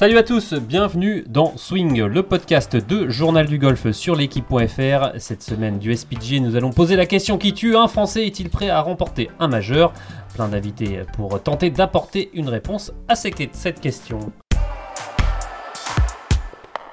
[0.00, 5.10] Salut à tous, bienvenue dans Swing, le podcast de Journal du Golf sur l'équipe.fr.
[5.18, 7.76] Cette semaine du SPG, nous allons poser la question qui tue.
[7.76, 9.92] Un Français est-il prêt à remporter un majeur?
[10.32, 14.20] Plein d'invités pour tenter d'apporter une réponse à cette question.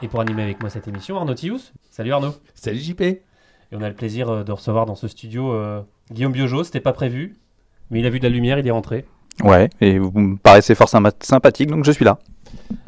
[0.01, 1.71] Et pour animer avec moi cette émission, Arnaud Tius.
[1.89, 2.35] Salut Arnaud.
[2.55, 2.99] Salut JP.
[3.03, 3.21] Et
[3.71, 5.79] on a le plaisir euh, de recevoir dans ce studio euh,
[6.11, 6.65] Guillaume Biojo.
[6.65, 7.37] C'était pas prévu,
[7.89, 9.05] mais il a vu de la lumière, il est rentré.
[9.45, 12.19] Ouais, et vous me paraissez fort sympathique, donc je suis là.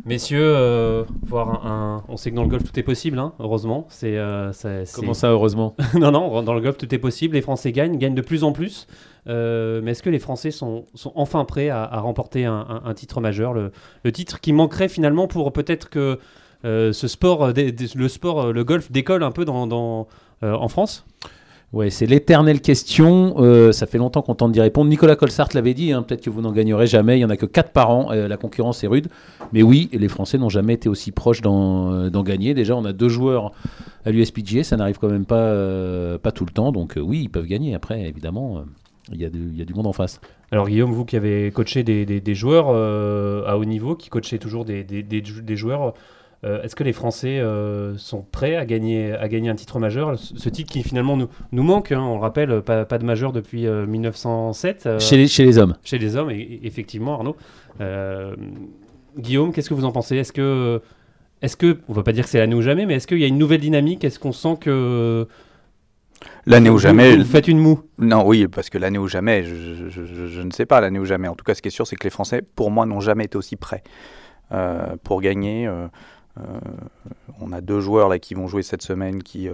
[0.06, 3.86] Messieurs, euh, voir un, on sait que dans le golf tout est possible, hein, heureusement.
[3.90, 4.18] C'est,
[4.94, 7.36] Comment ça, heureusement Non, non, dans le golf tout est possible.
[7.36, 8.88] Les Français gagnent, gagnent de plus en plus.
[9.28, 13.72] mais est-ce que les Français sont, sont enfin prêts à, remporter un, titre majeur le,
[14.04, 16.18] le, titre qui manquerait finalement pour peut-être que
[16.66, 17.54] euh, ce sport, euh,
[17.96, 20.08] le sport, euh, le golf décolle un peu dans,
[20.42, 21.06] en France?
[21.72, 23.72] Ouais, c'est l'éternelle question.
[23.72, 24.90] ça fait longtemps qu'on tente d'y répondre.
[24.90, 27.16] Nicolas Colsart l'avait dit, hein, peut-être que vous n'en gagnerez jamais.
[27.16, 28.12] Il n'y en a que 4 par an.
[28.12, 29.08] la concurrence est rude.
[29.54, 32.56] Mais oui, les Français n'ont jamais été aussi proches d'en gagner.
[32.56, 33.52] Déjà, on a deux joueurs
[34.04, 34.64] à l'USPGA.
[34.64, 36.72] Ça n'arrive quand même pas, pas tout le temps.
[36.72, 37.76] Donc oui, ils peuvent gagner.
[37.76, 38.64] Après, évidemment,
[39.12, 40.20] il y, a du, y, a du monde en face.
[40.52, 42.70] Alors Guillaume, vous qui avez coaché des, des, joueurs
[43.48, 45.94] à haut niveau, qui coachez toujours des, des joueurs
[46.46, 50.18] euh, est-ce que les Français euh, sont prêts à gagner, à gagner un titre majeur?
[50.18, 53.34] Ce titre qui finalement nous, nous manque, hein, on le rappelle, pas, pas, de majeur
[53.34, 54.86] depuis 1907.
[54.86, 55.76] Euh, chez, les, chez les hommes.
[55.84, 57.36] Chez les hommes, et, effectivement, Arnaud.
[59.18, 60.16] Guillaume, qu'est-ce que vous en pensez?
[60.16, 60.82] Est-ce que,
[61.42, 63.24] est-ce que, on va pas dire que c'est l'année ou jamais, mais est-ce qu'il y
[63.24, 64.04] a une nouvelle dynamique?
[64.04, 65.28] Est-ce qu'on sent que
[66.46, 67.18] L'année ou jamais.
[67.18, 67.82] Vous, faites une moue?
[67.98, 69.56] Non, oui, parce que l'année ou jamais, je,
[69.90, 71.28] je, je, ne sais pas l'année ou jamais.
[71.28, 73.26] En tout cas, ce qui est sûr, c'est que les Français, pour moi, n'ont jamais
[73.26, 73.84] été aussi prêts
[75.04, 75.70] pour gagner.
[76.38, 76.60] Euh,
[77.40, 79.54] on a deux joueurs là qui vont jouer cette semaine qui euh,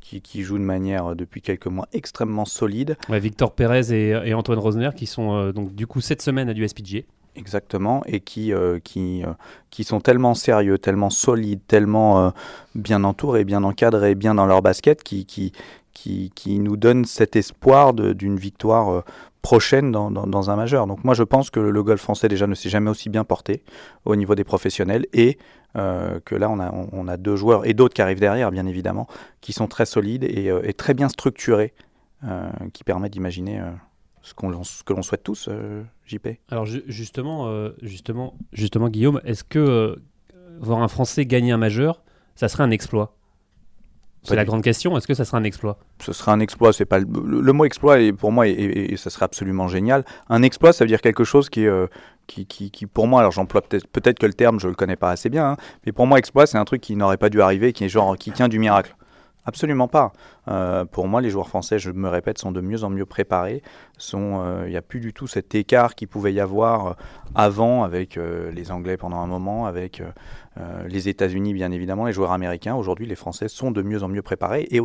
[0.00, 2.96] qui, jouent de manière euh, depuis quelques mois extrêmement solide.
[3.08, 7.00] Victor Pérez et, Antoine Rosner qui sont donc du coup cette semaine à du SPGA.
[7.34, 8.50] Exactement, et qui,
[8.82, 9.22] qui,
[9.68, 12.32] qui sont tellement sérieux, tellement solides, tellement
[12.74, 15.52] bien entourés, bien encadrés, bien dans leur basket, qui, qui,
[15.92, 19.04] qui, qui nous donnent cet espoir d'une victoire
[19.46, 20.88] prochaine dans, dans, un majeur.
[20.88, 23.62] Donc moi je pense que le golf français déjà ne s'est jamais aussi bien porté
[24.04, 25.38] au niveau des professionnels et
[25.76, 28.66] euh, que là, on a, on a, deux joueurs et d'autres qui arrivent derrière, bien
[28.66, 29.06] évidemment,
[29.40, 31.74] qui sont très solides et, euh, très bien structurés,
[32.24, 33.60] euh, qui permettent d'imaginer
[34.22, 34.32] ce,
[34.62, 35.50] ce que l'on souhaite tous,
[36.06, 36.28] JP.
[36.50, 40.00] Alors justement, justement, justement, Guillaume, est-ce que
[40.60, 42.02] voir un Français gagner un majeur,
[42.34, 43.16] ça serait un exploit?
[44.26, 44.96] C'est la grande question.
[44.96, 45.78] Est-ce que ça sera un exploit?
[46.00, 46.72] Ce sera un exploit.
[46.72, 50.04] C'est pas le, mot exploit pour moi et, ça serait absolument génial.
[50.28, 51.70] Un exploit, ça veut dire quelque chose qui, est
[52.26, 55.10] qui, qui, pour moi, alors j'emploie peut-être peut que le terme, je le connais pas
[55.10, 57.72] assez bien, hein, mais pour moi, exploit, c'est un truc qui n'aurait pas dû arriver,
[57.72, 58.96] qui est genre qui tient du miracle.
[59.48, 60.12] Absolument pas.
[60.48, 63.62] Euh, pour moi, les joueurs français, je me répète, sont de mieux en mieux préparés.
[64.12, 66.92] Euh, il n'y a plus du tout cet écart qu'il pouvait y avoir euh,
[67.36, 68.18] avant avec
[68.52, 70.02] les Anglais pendant un moment, avec
[70.88, 72.74] les États-Unis, bien évidemment, les joueurs américains.
[72.74, 74.66] Aujourd'hui, les Français sont de mieux en mieux préparés.
[74.70, 74.80] Et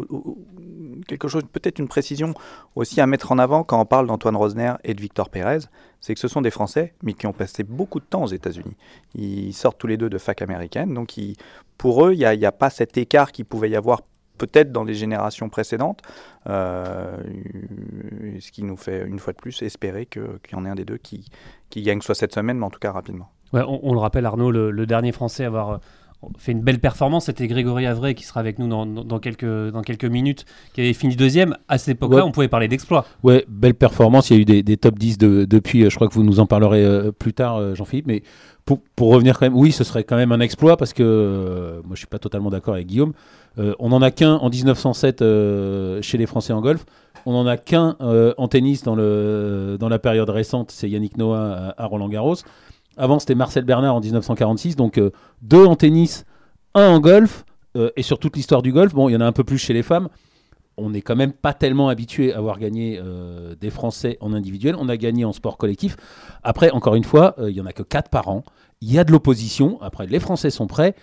[1.08, 2.34] quelque chose, peut-être une précision
[2.76, 5.60] aussi à mettre en avant quand on parle d'Antoine Rosner et de Victor Pérez,
[6.00, 8.76] c'est que ce sont des Français, mais qui ont passé beaucoup de temps aux États-Unis.
[9.16, 11.14] Ils sortent tous les deux de fac américaine, donc
[11.78, 14.02] pour eux, il n'y a, pas cet écart qu'il pouvait y avoir
[14.38, 16.02] peut-être dans les générations précédentes,
[16.48, 17.18] euh,
[18.40, 20.86] ce qui nous fait une fois de plus espérer qu'il y en ait un des
[20.86, 21.24] deux qui
[21.76, 23.30] gagne soit cette semaine, mais en tout cas rapidement.
[23.54, 25.80] Ouais, on, le rappelle, Arnaud, le, dernier Français à avoir
[26.38, 27.26] fait une belle performance.
[27.26, 30.94] C'était Grégory Avray qui sera avec nous dans, dans, quelques, dans quelques minutes, qui avait
[30.94, 31.58] fini deuxième.
[31.68, 33.06] À cette époque-là, on pouvait parler d'exploit.
[33.24, 34.30] Ouais, belle performance.
[34.30, 35.84] Il y a eu des, des top 10 de, depuis.
[35.84, 38.08] Euh, je crois que vous nous en parlerez euh, plus tard, euh, Jean-Philippe.
[38.08, 38.24] Mais
[38.66, 41.96] pour, pour, revenir quand même, oui, ce serait quand même un exploit parce que moi,
[41.96, 43.14] je suis pas totalement d'accord avec Guillaume.
[43.58, 45.20] on n'en a qu'un en 1907
[46.02, 46.86] chez les Français en golf.
[47.26, 50.72] On n'en a qu'un en tennis dans, le, dans la période récente.
[50.72, 52.36] C'est Yannick Noah à Roland Garros.
[52.98, 54.76] Avant, c'était Marcel Bernard en 1946.
[54.76, 56.26] Donc, euh, deux en tennis,
[56.74, 57.46] un en golf.
[57.78, 59.58] Euh, et sur toute l'histoire du golf, bon, il y en a un peu plus
[59.58, 60.10] chez les femmes.
[60.78, 64.76] On n'est quand même pas tellement habitué à avoir gagné euh, des Français en individuel.
[64.78, 65.96] On a gagné en sport collectif.
[66.44, 68.44] Après, encore une fois, il n'y en a que quatre par an.
[68.82, 69.82] Il y a de l'opposition.
[69.82, 70.96] Après, les Français sont prêts.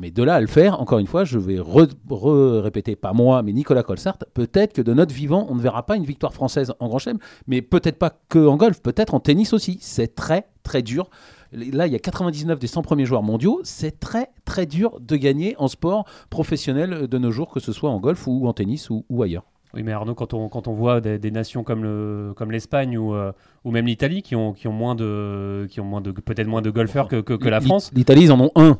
[0.00, 3.52] Mais de là à le faire, encore une fois, je vais répéter, pas moi, mais
[3.52, 6.86] Nicolas Colsart, peut-être que de notre vivant, on ne verra pas une victoire française en
[6.86, 7.18] Grand Chelem,
[7.48, 9.78] mais peut-être pas que en golf, peut-être en tennis aussi.
[9.80, 11.08] C'est très, très dur.
[11.52, 13.60] Là, il y a 99 des 100 premiers joueurs mondiaux.
[13.62, 17.90] C'est très, très dur de gagner en sport professionnel de nos jours, que ce soit
[17.90, 19.44] en golf ou en tennis ou, ailleurs.
[19.74, 23.14] Oui, mais Arnaud, quand on, quand on voit des, nations comme, le, comme l'Espagne ou,
[23.14, 23.32] euh,
[23.64, 26.60] ou même l'Italie qui ont, qui ont moins de, qui ont moins de, peut-être moins
[26.60, 27.90] de golfeurs que, que, que la France.
[27.94, 28.78] L'Italie, ils en ont un.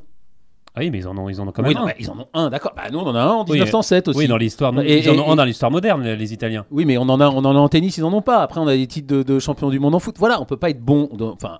[0.74, 1.88] Ah oui, mais ils en ont, ils en ont quand même un.
[1.98, 2.72] ils en ont un, d'accord.
[2.74, 4.18] Bah, nous, on en a un en 1907 aussi.
[4.18, 4.72] Oui, dans l'histoire.
[4.82, 6.64] Ils en ont un dans l'histoire moderne, les Italiens.
[6.70, 8.40] Oui, mais on en a, on en a en tennis, ils en ont pas.
[8.42, 10.16] Après, on a des titres de, de champion du monde en foot.
[10.18, 11.10] Voilà, on peut pas être bon.
[11.20, 11.58] Enfin,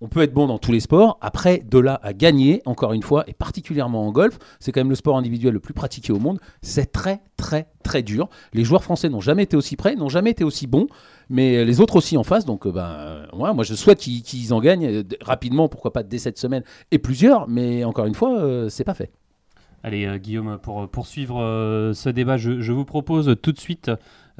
[0.00, 1.16] on peut être bon dans tous les sports.
[1.20, 4.90] Après, de là à gagner, encore une fois, et particulièrement en golf, c'est quand même
[4.90, 6.40] le sport individuel le plus pratiqué au monde.
[6.60, 8.28] C'est très, très, très dur.
[8.52, 10.88] Les joueurs français n'ont jamais été aussi prêts, n'ont jamais été aussi bons,
[11.30, 12.44] mais les autres aussi en face.
[12.44, 16.38] Donc, euh, ben, moi, je souhaite qu'ils en gagnent euh, rapidement, pourquoi pas dès cette
[16.38, 19.10] semaine et plusieurs, mais encore une fois, euh, c'est pas fait.
[19.84, 21.40] Allez, Guillaume, pour poursuivre
[21.92, 23.90] ce débat, je, vous propose tout de suite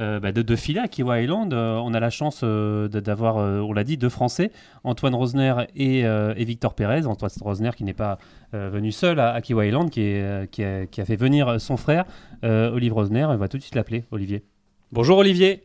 [0.00, 1.52] euh, bah, de, de filer à Kiwa Island.
[1.52, 4.50] Euh, on a la chance euh, d'avoir, on l'a dit, deux Français,
[4.84, 6.04] Antoine Rosner et,
[6.44, 7.06] Victor Pérez.
[7.06, 8.18] Antoine Rosner qui n'est pas
[8.52, 10.16] venu seul à, Kiwa Island, qui,
[10.50, 12.04] qui, a, fait venir son frère,
[12.42, 13.24] Olivier Rosner.
[13.24, 14.42] On va tout de suite l'appeler, Olivier.
[14.92, 15.64] Bonjour Olivier.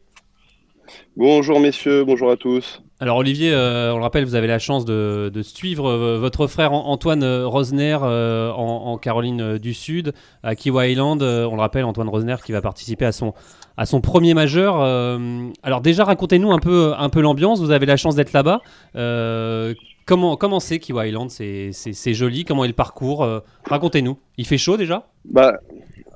[1.15, 2.81] Bonjour messieurs, bonjour à tous.
[2.99, 7.95] Alors Olivier, on le rappelle, vous avez la chance de, suivre votre frère Antoine Rosner
[8.01, 11.21] en, Caroline du Sud, à Kiwa Island.
[11.21, 13.33] on le rappelle, Antoine Rosner qui va participer à son,
[13.77, 14.81] à son premier majeur.
[14.81, 17.61] Euh, alors déjà, racontez-nous un peu, un peu l'ambiance.
[17.61, 18.61] Vous avez la chance d'être là-bas.
[18.95, 19.73] Euh,
[20.05, 21.29] comment comment c'est Kiwa Island?
[21.29, 22.43] C'est joli.
[22.43, 23.23] Comment est le parcours?
[23.23, 24.17] Euh, Racontez-nous.
[24.37, 25.07] Il fait chaud déjà?
[25.25, 25.53] Bah,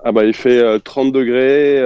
[0.03, 1.79] ah bah, Il fait 30 degrés.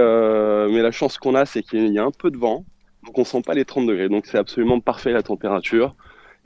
[0.71, 2.63] mais la chance qu'on a, c'est qu'il y a un peu de vent.
[3.05, 4.09] Donc on sent pas les 30 degrés.
[4.09, 5.95] Donc c'est absolument parfait la température.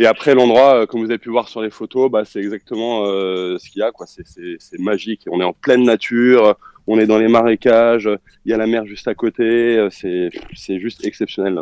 [0.01, 3.69] Et après, l'endroit, comme vous avez pu voir sur les photos, bah, c'est exactement ce
[3.69, 3.91] qu'il y a.
[4.05, 5.25] C'est magique.
[5.29, 6.55] On est en pleine nature
[6.89, 8.09] on est dans les marécages,
[8.45, 11.61] il y a la mer juste à côté, euh, c'est juste exceptionnel.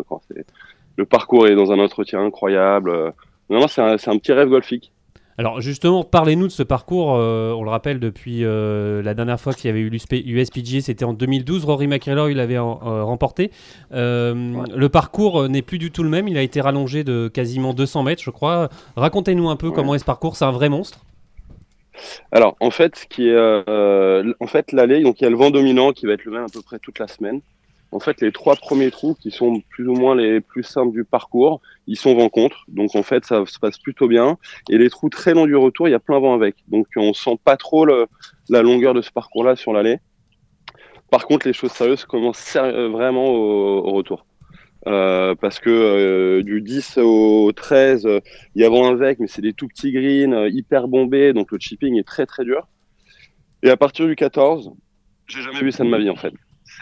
[0.96, 3.14] le parcours est dans un entretien incroyable.
[3.50, 4.94] Non, c'est un, petit rêve golfique.
[5.38, 7.16] Alors justement, parlez-nous de ce parcours.
[7.16, 11.06] Euh, on le rappelle depuis euh, la dernière fois qu'il y avait eu l'USPGA, c'était
[11.06, 11.66] en 2012.
[11.66, 13.52] Rory McIlroy l'avait remporté.
[13.92, 16.28] Le parcours n'est plus du tout le même.
[16.28, 18.70] Il a été rallongé de quasiment 200 mètres, je crois.
[18.96, 20.36] Racontez-nous un peu comment est ce parcours.
[20.36, 21.00] C'est un vrai monstre.
[22.32, 25.36] Alors, en fait, ce qui est, euh, en fait, l'allée, donc il y a le
[25.36, 27.42] vent dominant qui va être le même à peu près toute la semaine.
[27.92, 31.06] En fait, les trois premiers trous, qui sont plus ou moins les plus simples du
[31.06, 32.66] parcours, ils sont vent contre.
[32.68, 34.38] Donc, en fait, ça se passe plutôt bien.
[34.70, 36.56] Et les trous très longs du retour, il y a plein vent avec.
[36.68, 40.00] Donc, on sent pas trop la longueur de ce parcours-là sur l'allée.
[41.10, 44.26] Par contre, les choses sérieuses commencent vraiment au retour.
[44.88, 48.20] Euh, parce que euh, du 10 au 13, euh,
[48.56, 51.58] il y a un avec, mais c'est des tout petits greens, hyper bombés, donc le
[51.60, 52.68] chipping est très très dur.
[53.64, 54.72] Et à partir du 14,
[55.28, 56.34] j'ai jamais vu ça de ma vie en fait.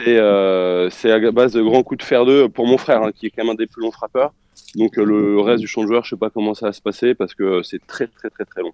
[0.04, 3.30] C'est à base de grands coups de fer 2 pour mon frère, hein, qui est
[3.30, 4.34] quand même un des plus longs frappeurs.
[4.76, 7.16] Donc le reste du champ de joueur, je sais pas comment ça va se passer
[7.16, 8.74] parce que c'est très très très très long.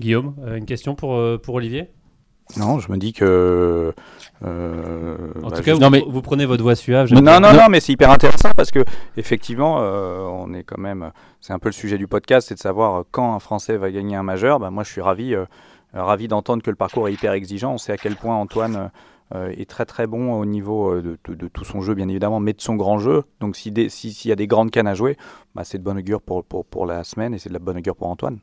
[0.00, 1.88] Guillaume, une question pour, pour Olivier?
[2.56, 3.92] Non, je me dis que.
[4.44, 6.04] Euh, en bah, tout cas, vous, mais...
[6.06, 7.12] vous, prenez votre voix suave.
[7.12, 8.84] Non, non, non, mais c'est hyper intéressant parce que
[9.16, 11.10] effectivement, euh, on est quand même.
[11.40, 14.16] C'est un peu le sujet du podcast, c'est de savoir quand un Français va gagner
[14.16, 14.60] un majeur.
[14.60, 15.44] Bah, moi, je suis ravi, euh,
[15.92, 17.74] ravi d'entendre que le parcours est hyper exigeant.
[17.74, 18.90] On sait à quel point Antoine
[19.34, 21.16] est très très bon au niveau de,
[21.48, 23.24] tout son jeu, bien évidemment, mais de son grand jeu.
[23.40, 25.16] Donc, s'il si, y a des grandes cannes à jouer,
[25.54, 28.08] bah, c'est de bonne augure pour, la semaine et c'est de la bonne augure pour
[28.08, 28.38] Antoine.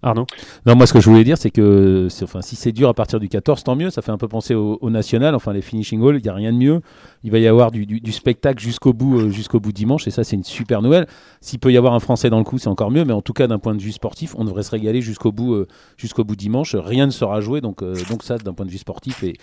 [0.00, 0.26] Arnaud?
[0.64, 3.18] Non, moi ce que je voulais dire, c'est que enfin, si c'est dur à partir
[3.18, 3.90] du 14, tant mieux.
[3.90, 6.52] Ça fait un peu penser au, national, enfin les finishing halls, il n'y a rien
[6.52, 6.80] de mieux.
[7.24, 10.36] Il va y avoir du, spectacle jusqu'au bout, euh, jusqu'au bout dimanche, et ça c'est
[10.36, 11.06] une super nouvelle.
[11.40, 13.32] S'il peut y avoir un Français dans le coup, c'est encore mieux, mais en tout
[13.32, 15.66] cas d'un point de vue sportif, on devrait se régaler jusqu'au bout, euh,
[15.96, 16.76] jusqu'au bout dimanche.
[16.76, 19.34] Rien ne sera joué, donc, euh, donc ça d'un point de vue sportif et,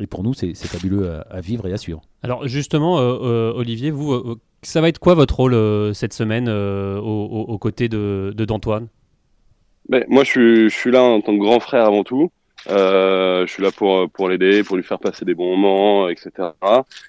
[0.00, 2.00] et pour nous c'est fabuleux à, vivre et à suivre.
[2.22, 8.32] Alors justement, Olivier, vous, ça va être quoi votre rôle cette semaine aux, côtés de
[8.36, 8.88] d'Antoine?
[9.88, 12.30] Ben, moi, je suis, je suis là en tant que grand frère avant tout.
[12.68, 16.30] Euh, je suis là pour pour l'aider, pour lui faire passer des bons moments, etc.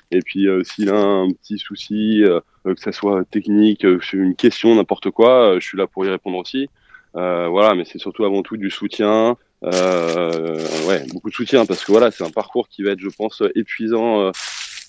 [0.10, 4.36] Et puis euh, s'il a un petit souci, euh, que ça soit technique, euh, une
[4.36, 6.70] question, n'importe quoi, je suis là pour y répondre aussi.
[7.14, 9.38] voilà, mais c'est surtout avant tout du soutien.
[9.64, 13.44] Ouais, beaucoup de soutien parce que voilà, c'est un parcours qui va être, je pense,
[13.56, 14.32] épuisant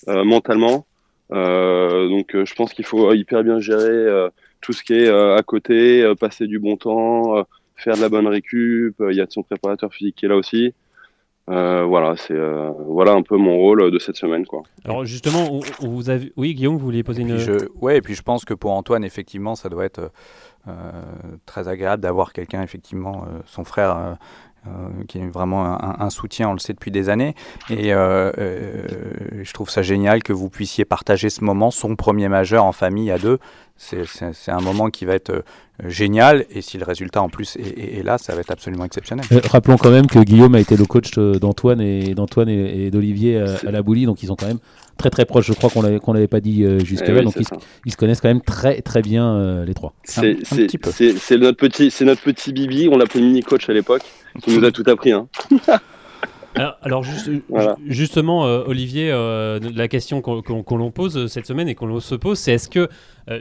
[0.07, 0.85] mentalement.
[1.29, 4.29] donc, je pense qu'il faut hyper bien gérer
[4.61, 8.95] tout ce qui est à côté, passer du bon temps faire de la bonne récup.
[9.09, 10.73] Il y a son préparateur physique qui est là aussi.
[11.49, 14.63] Euh, voilà, c'est euh, voilà un peu mon rôle de cette semaine, quoi.
[14.85, 17.37] Alors justement, vous avez, oui, Guillaume, vous vouliez poser une.
[17.37, 17.67] Je...
[17.81, 20.11] Ouais, et puis je pense que pour Antoine, effectivement, ça doit être
[20.69, 20.71] euh,
[21.45, 24.17] très agréable d'avoir quelqu'un, effectivement, son frère.
[25.07, 27.35] Qui est vraiment un, soutien, on le sait depuis des années.
[27.69, 32.71] Et je trouve ça génial que vous puissiez partager ce moment, son premier majeur en
[32.71, 33.39] famille à deux
[33.77, 35.41] c'est un moment qui va être euh,
[35.85, 39.25] génial et si le résultat en plus est, là, ça va être absolument exceptionnel.
[39.31, 43.39] Euh, rappelons quand même que Guillaume a été le coach d'Antoine et d'Antoine et, d'Olivier
[43.39, 44.59] à, la Boulie, donc ils sont quand même
[44.97, 45.47] très très proches.
[45.47, 47.35] Je crois qu'on l'avait qu'on l'avait pas dit euh, jusque-là, eh donc
[47.85, 49.93] ils, se connaissent quand même très très bien les trois.
[50.03, 50.37] C'est
[51.37, 54.03] notre petit c'est notre petit Bibi, on l'appelait mini coach à l'époque,
[54.43, 55.11] qui nous a tout appris.
[55.11, 55.27] Hein.
[56.55, 57.03] Alors,
[57.87, 62.37] justement, euh, Olivier, euh, la question qu'on l'on pose cette semaine et qu'on se pose,
[62.37, 62.89] c'est est-ce que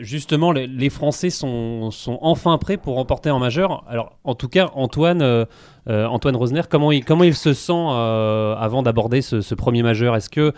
[0.00, 1.90] justement les, Français sont,
[2.20, 3.84] enfin prêts pour remporter en majeur?
[3.88, 5.46] Alors, en tout cas, Antoine,
[5.86, 10.16] Antoine Rosner, comment il, comment il se sent avant d'aborder ce, premier majeur?
[10.16, 10.52] Est-ce que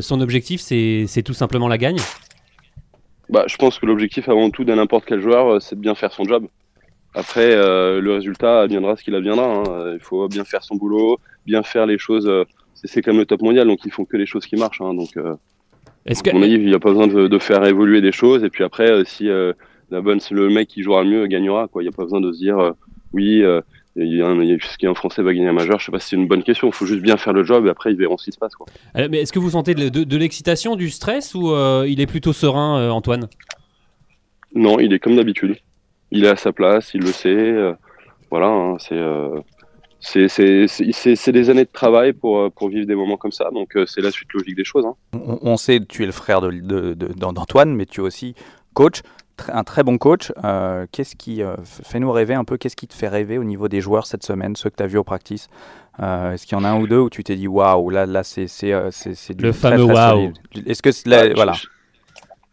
[0.00, 1.98] son objectif, c'est tout simplement la gagne
[3.28, 6.12] bah, Je pense que l'objectif avant tout de n'importe quel joueur, c'est de bien faire
[6.12, 6.46] son job.
[7.14, 9.44] Après, euh, le résultat viendra ce qu'il adviendra.
[9.44, 9.92] Hein.
[9.94, 12.26] Il faut bien faire son boulot, bien faire les choses.
[12.26, 14.80] Euh, c'est comme le top mondial, donc ils font que les choses qui marchent.
[14.80, 14.94] Hein.
[14.94, 15.34] Donc, euh,
[16.06, 16.30] est-ce que...
[16.30, 18.44] à mon avis, il n'y a pas besoin de, de, faire évoluer des choses.
[18.44, 19.28] Et puis après, euh, si
[19.90, 21.82] la bonne, le mec qui jouera le mieux gagnera, quoi.
[21.82, 22.72] Il n'y a pas besoin de se dire,
[23.12, 23.44] oui,
[23.96, 25.78] il y a un, un Français va gagner un majeur.
[25.78, 26.68] Je sais pas si c'est une bonne question.
[26.68, 28.54] Il faut juste bien faire le job et après ils verront ce qui se passe.
[28.54, 28.66] Quoi.
[29.10, 31.54] mais est-ce que vous sentez de, de, de l'excitation, du stress ou
[31.86, 33.28] il est plutôt serein, Antoine?
[34.54, 35.56] Non, il est comme d'habitude
[36.12, 37.30] il est à sa place, il le sait.
[37.30, 37.72] Euh,
[38.30, 39.40] voilà, hein, euh,
[40.00, 43.76] c'est c'est des années de travail pour, euh, pour vivre des moments comme ça, donc
[43.86, 44.84] c'est la suite logique des choses.
[44.84, 44.94] Hein.
[45.42, 48.34] On, sait que tu es le frère d'Antoine, de, mais tu es aussi
[48.74, 49.02] coach,
[49.48, 50.32] un très bon coach.
[50.92, 53.80] qu'est-ce qui fait nous rêver un peu Qu'est-ce qui te fait rêver au niveau des
[53.80, 55.48] joueurs cette semaine, ceux que tu as vus au practice?
[55.98, 58.22] Est-ce qu'il y en a un ou deux où tu t'es dit waouh, là, là
[58.22, 58.46] c'est
[59.34, 60.32] du le fameux waouh
[60.66, 61.54] Est-ce que là, voilà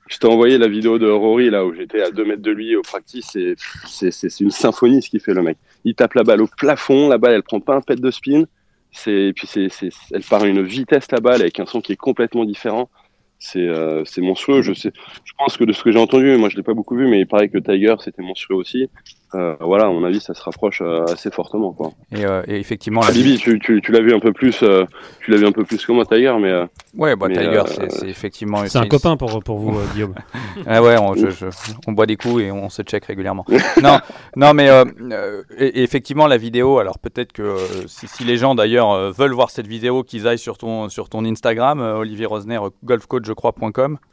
[0.09, 2.75] je t'ai envoyé la vidéo de Rory là où j'étais à 2 mètres de lui
[2.75, 3.55] au practice et
[3.85, 5.57] c'est une symphonie ce qu'il fait le mec.
[5.85, 8.43] Il tape la balle au plafond, la balle elle prend pas un pet de spin,
[8.91, 9.69] c'est puis c'est
[10.11, 12.89] elle part à une vitesse la balle avec un son qui est complètement différent.
[13.39, 14.61] C'est euh, monstrueux.
[14.61, 14.91] Je sais,
[15.23, 17.21] je pense que de ce que j'ai entendu, moi je l'ai pas beaucoup vu, mais
[17.21, 18.89] il paraît que Tiger c'était monstrueux aussi.
[19.35, 21.71] Euh, voilà, à mon avis, ça se rapproche euh, assez fortement.
[21.71, 21.91] Quoi.
[22.11, 23.11] Et, euh, et effectivement, la...
[23.11, 25.85] Bibi, tu, tu, tu l'as vu un peu plus, tu l'as vu un peu plus
[25.85, 26.53] que moi, Tiger, mais.
[26.97, 28.65] ouais, bah, Tiger, c'est effectivement.
[28.65, 30.15] C'est un copain pour, pour vous, Guillaume.
[30.67, 31.45] ah ouais, on, je, je,
[31.87, 33.45] on, boit des coups et on se check régulièrement.
[33.83, 33.99] non,
[34.35, 34.69] non, mais
[35.57, 36.79] et, effectivement, la vidéo.
[36.79, 37.55] Alors peut-être que
[37.87, 41.23] si, si, les gens d'ailleurs veulent voir cette vidéo, qu'ils aillent sur ton sur ton
[41.25, 43.33] Instagram, Olivier Rosner, golfcoach, je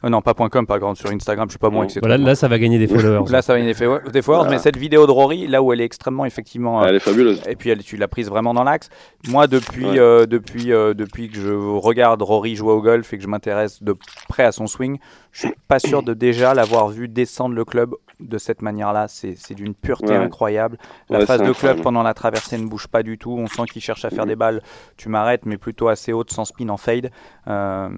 [0.09, 1.47] non, pas .com, pas grand sur Instagram.
[1.49, 3.29] Je suis pas bon avec Voilà, là, ça va gagner des followers.
[3.31, 5.85] là, ça va gagner des, des followers, mais cette vidéo Rory, là où elle est
[5.85, 6.85] extrêmement effectivement.
[6.85, 7.41] elle est fabuleuse.
[7.47, 8.89] Et puis elle, tu l'as prise vraiment dans l'axe.
[9.27, 13.23] Moi, depuis, euh, depuis, euh, depuis que je regarde Rory jouer au golf et que
[13.23, 13.95] je m'intéresse de
[14.27, 14.97] près à son swing,
[15.31, 19.07] je suis pas sûr de déjà l'avoir vu descendre le club de cette manière-là.
[19.07, 20.77] C'est d'une pureté incroyable.
[21.09, 23.31] La phase de club pendant la traversée ne bouge pas du tout.
[23.31, 24.61] On sent qu'il cherche à faire des balles.
[24.97, 27.11] Tu m'arrêtes, mais plutôt assez haute, sans spin en fade.
[27.47, 27.89] Euh,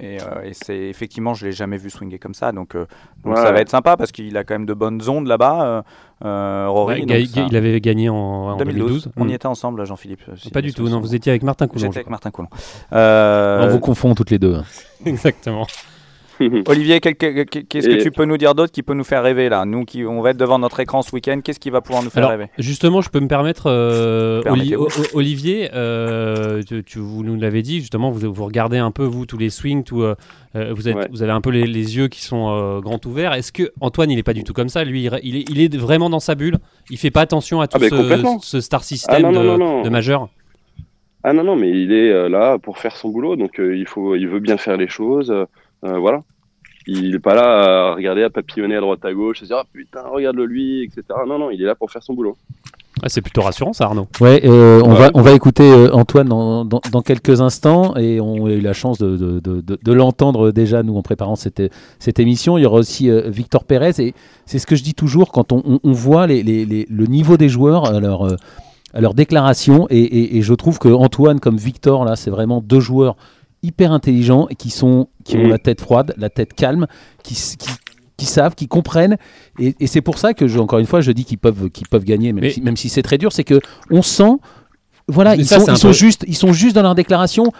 [0.00, 2.52] et, et c'est effectivement, je l'ai jamais vu swinger comme ça.
[2.52, 2.76] Donc,
[3.24, 5.84] donc ça va être sympa parce qu'il a quand même de bonnes ondes là-bas.
[6.24, 9.10] Euh, Rory, il avait gagné en, 2012.
[9.16, 9.34] On y mm.
[9.34, 10.22] était ensemble, Jean-Philippe.
[10.52, 11.82] pas du tout, non, vous étiez avec Martin Coulon.
[11.82, 12.48] J'étais avec Martin Coulon.
[12.92, 13.64] Euh...
[13.64, 14.60] On vous confond toutes les deux.
[15.04, 15.66] Exactement.
[16.66, 19.64] Olivier, qu'est-ce que tu peux nous dire d'autre qui peut nous faire rêver là?
[19.64, 22.10] Nous qui on va être devant notre écran ce week-end, qu'est-ce qui va pouvoir nous
[22.10, 22.46] faire rêver?
[22.58, 24.42] Justement, je peux me permettre, euh,
[25.14, 29.38] Olivier, euh, tu, vous nous l'avez dit, justement, vous, vous, regardez un peu vous tous
[29.38, 30.14] les swings, tout, euh,
[30.54, 33.32] vous, êtes, vous avez un peu les, yeux qui sont grands ouverts.
[33.34, 34.84] Est-ce que Antoine, il est pas du tout comme ça?
[34.84, 36.58] Lui, il est, il est vraiment dans sa bulle.
[36.90, 40.28] Il fait pas attention à tout ah, ce, star system ah, de, majeur.
[41.22, 44.28] Ah non non, mais il est là pour faire son boulot, donc il faut, il
[44.28, 45.32] veut bien faire les choses.
[45.84, 46.22] Euh, voilà.
[46.86, 49.56] Il n'est pas là à regarder, à papillonner à droite à gauche, à se dire
[49.58, 51.02] ah, putain, regarde-le lui, etc.
[51.26, 52.36] Non, non, il est là pour faire son boulot.
[53.06, 54.06] c'est plutôt rassurant ça Arnaud.
[54.20, 58.46] Ouais, euh, on, va, on va écouter euh, Antoine dans, dans, quelques instants et on
[58.46, 61.62] a eu la chance de, de, de, de l'entendre déjà nous en préparant cette,
[61.98, 62.58] cette émission.
[62.58, 64.14] Il y aura aussi Victor Pérez et
[64.44, 67.38] c'est ce que je dis toujours quand on, on, voit les, les, les, le niveau
[67.38, 68.26] des joueurs à leur,
[68.92, 72.60] à leur déclaration et, et, et, je trouve que Antoine comme Victor là c'est vraiment
[72.60, 73.16] deux joueurs
[73.64, 76.86] hyper intelligents et qui, sont, qui ont la tête froide, la tête calme,
[77.22, 77.36] qui,
[78.16, 79.16] qui, savent, qui comprennent.
[79.58, 82.04] Et, c'est pour ça que, je, encore une fois, je dis qu'ils peuvent, qu'ils peuvent
[82.04, 84.36] gagner, même si, même si c'est très dur, c'est que on sent.
[85.06, 87.52] Voilà, ils, sont, ils, sont juste, ils sont juste dans leur déclaration.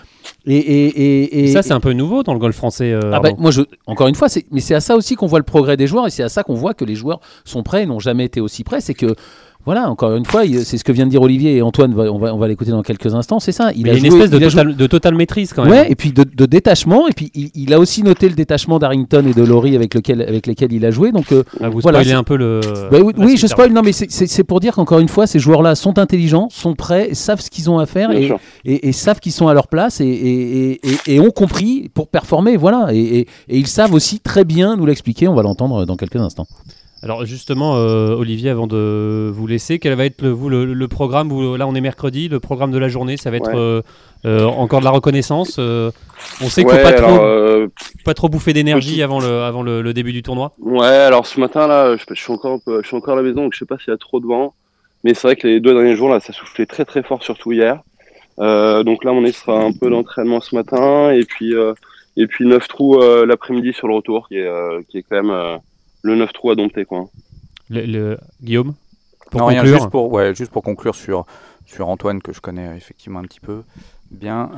[0.47, 2.91] Et, et, et ça, c'est un peu nouveau dans le golf français.
[2.91, 5.41] Euh, ah bah, moi, je, encore une fois, mais c'est à ça aussi qu'on voit
[5.41, 7.83] le progrès des joueurs et c'est à ça qu'on voit que les joueurs sont prêts
[7.83, 8.81] et n'ont jamais été aussi prêts.
[8.81, 9.15] C'est que
[9.65, 12.35] voilà, encore une fois, c'est ce que vient de dire Olivier et Antoine, on va,
[12.35, 13.73] on va l'écouter dans quelques instants, c'est ça.
[13.75, 15.73] Il a, une espèce de, total, de, totale maîtrise quand même.
[15.73, 19.33] Ouais, et puis de, détachement, et puis il, a aussi noté le détachement d'Harrington et
[19.33, 21.13] de Laurie avec, lequel, avec lesquels il a joué.
[21.13, 22.61] Donc, euh, ah, vous voilà, un peu le.
[22.91, 25.99] Bah oui, je spoil, non, mais c'est pour dire qu'encore une fois, ces joueurs-là sont
[25.99, 28.29] intelligents, sont prêts, savent ce qu'ils ont à faire et,
[28.65, 32.59] et, savent qu'ils sont à leur place et, et, ont compris pour performer.
[32.59, 36.47] Voilà, et, ils savent aussi très bien nous l'expliquer, on va l'entendre dans quelques instants.
[37.05, 41.29] Alors justement, euh, Olivier, avant de vous laisser, quel va être le, vous, le, programme
[41.59, 42.31] Là, on est mercredi.
[42.31, 43.83] Le programme de la journée, ça va être euh,
[44.25, 45.59] euh, encore de la reconnaissance.
[45.59, 45.93] on
[46.49, 47.69] sait qu'il ne faut pas, trop,
[48.07, 50.53] pas trop bouffer d'énergie avant, le, avant le, début du tournoi.
[50.59, 53.53] Ouais, alors ce matin là, je, suis encore, je suis encore à la maison, donc
[53.53, 54.55] je sais pas s'il y a trop de vent.
[55.05, 57.53] Mais c'est vrai que les deux derniers jours là, ça soufflait très très fort, surtout
[57.53, 57.83] hier.
[58.39, 61.53] donc là, on est sera un peu d'entraînement ce matin et puis
[62.17, 64.49] et puis 9 trous l'après-midi sur le retour, qui est
[64.89, 65.61] qui est quand même
[66.05, 67.07] le 9 trous à dompter quoi.
[67.71, 68.75] Le, Guillaume.
[69.31, 71.27] Pour non, rien, juste pour ouais, juste pour conclure sur
[71.67, 73.63] sur Antoine que je connais effectivement un petit peu
[74.11, 74.51] bien.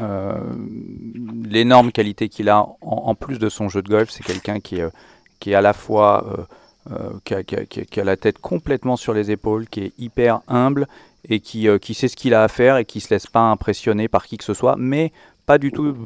[1.48, 4.90] L'énorme qualité qu'il a en, plus de son jeu de golf, c'est quelqu'un qui est
[5.38, 6.46] qui est à la fois
[6.92, 10.86] euh, qui, a, qui, a, la tête complètement sur les épaules, qui est hyper humble
[11.28, 13.40] et qui, euh, qui sait ce qu'il a à faire et qui se laisse pas
[13.40, 15.10] impressionner par qui que ce soit, mais
[15.46, 15.96] pas du tout,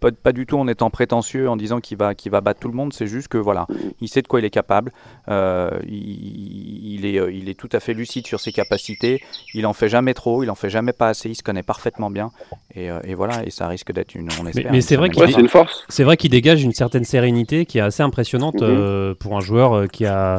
[0.00, 2.68] pas, pas, du tout en étant prétentieux, en disant qu'il va, qu'il va battre tout
[2.68, 2.92] le monde.
[2.92, 3.68] C'est juste que voilà,
[4.00, 4.92] il sait de quoi il est capable.
[5.28, 9.22] Euh, il, est, il est tout à fait lucide sur ses capacités.
[9.54, 11.30] Il en fait jamais trop, il en fait jamais pas assez.
[11.30, 12.32] Il se connaît parfaitement bien.
[12.74, 14.72] Et, euh, et voilà, et ça risque d'être une, on espère.
[14.72, 15.84] Mais, c'est vrai qu'il une force.
[15.88, 18.68] C'est vrai qu'il dégage une certaine sérénité qui est assez impressionnante mhm.
[18.68, 20.38] euh, pour un joueur qui a,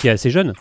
[0.00, 0.54] qui, est assez jeune.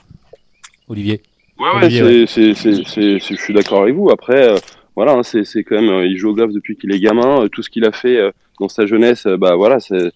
[0.87, 1.23] Olivier.
[1.57, 4.11] Ouais, ouais, je suis d'accord avec vous.
[4.11, 4.55] Après
[4.99, 7.43] voilà, hein, c'est quand même, euh, il joue au golf depuis qu'il est gamin.
[7.43, 10.11] Euh, tout ce qu'il a fait euh, dans sa jeunesse, bah voilà, c'est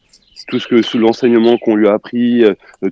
[0.49, 2.43] tout ce que sous l'enseignement qu'on lui a appris,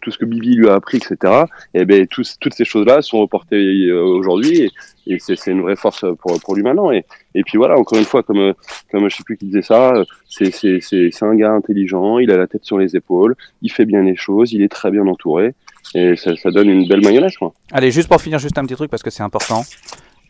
[0.01, 1.43] tout ce que Bibi lui a appris, etc.
[1.73, 4.71] Et ben toutes ces choses-là sont reportées aujourd'hui
[5.05, 6.93] et, c'est une vraie force pour, pour lui maintenant.
[6.93, 7.03] Et,
[7.35, 8.53] et puis voilà, encore une fois, comme
[8.89, 12.47] comme je sais plus qui disait ça, c'est c'est un gars intelligent, il a la
[12.47, 15.53] tête sur les épaules, il fait bien les choses, il est très bien entouré
[15.93, 17.51] et ça, ça donne une belle mayonnaise quoi.
[17.73, 19.63] Allez, juste pour finir, juste un petit truc parce que c'est important.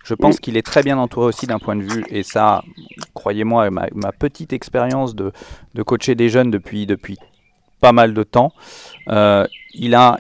[0.04, 2.64] Je pense qu'il est très bien entouré aussi d'un point de vue, et ça,
[3.14, 5.32] croyez-moi, ma, ma, petite expérience de,
[5.76, 7.18] de, coacher des jeunes depuis, depuis
[7.82, 8.54] pas mal de temps,
[9.10, 10.20] euh, il a,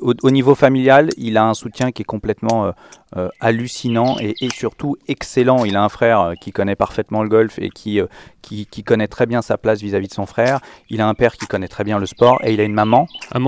[0.00, 2.70] au, niveau familial, il a un soutien qui est complètement euh,
[3.16, 5.64] euh, hallucinant et, et, surtout excellent.
[5.64, 8.00] Il a un frère qui connaît parfaitement le golf et qui,
[8.42, 10.60] qui, qui, connaît très bien sa place vis-à-vis de son frère.
[10.88, 13.08] Il a un père qui connaît très bien le sport et il a une maman,
[13.32, 13.38] ah,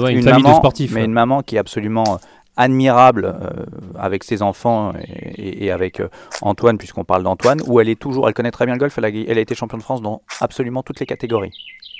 [0.00, 2.18] ouais, une, famille maman, de sportifs, mais une maman qui est absolument
[2.56, 3.64] admirable euh,
[3.98, 4.92] avec ses enfants
[5.36, 6.08] et, avec euh,
[6.42, 9.04] Antoine, puisqu'on parle d'Antoine, où elle est toujours, elle connaît très bien le golf, elle
[9.04, 11.52] a, elle a été championne de France dans absolument toutes les catégories.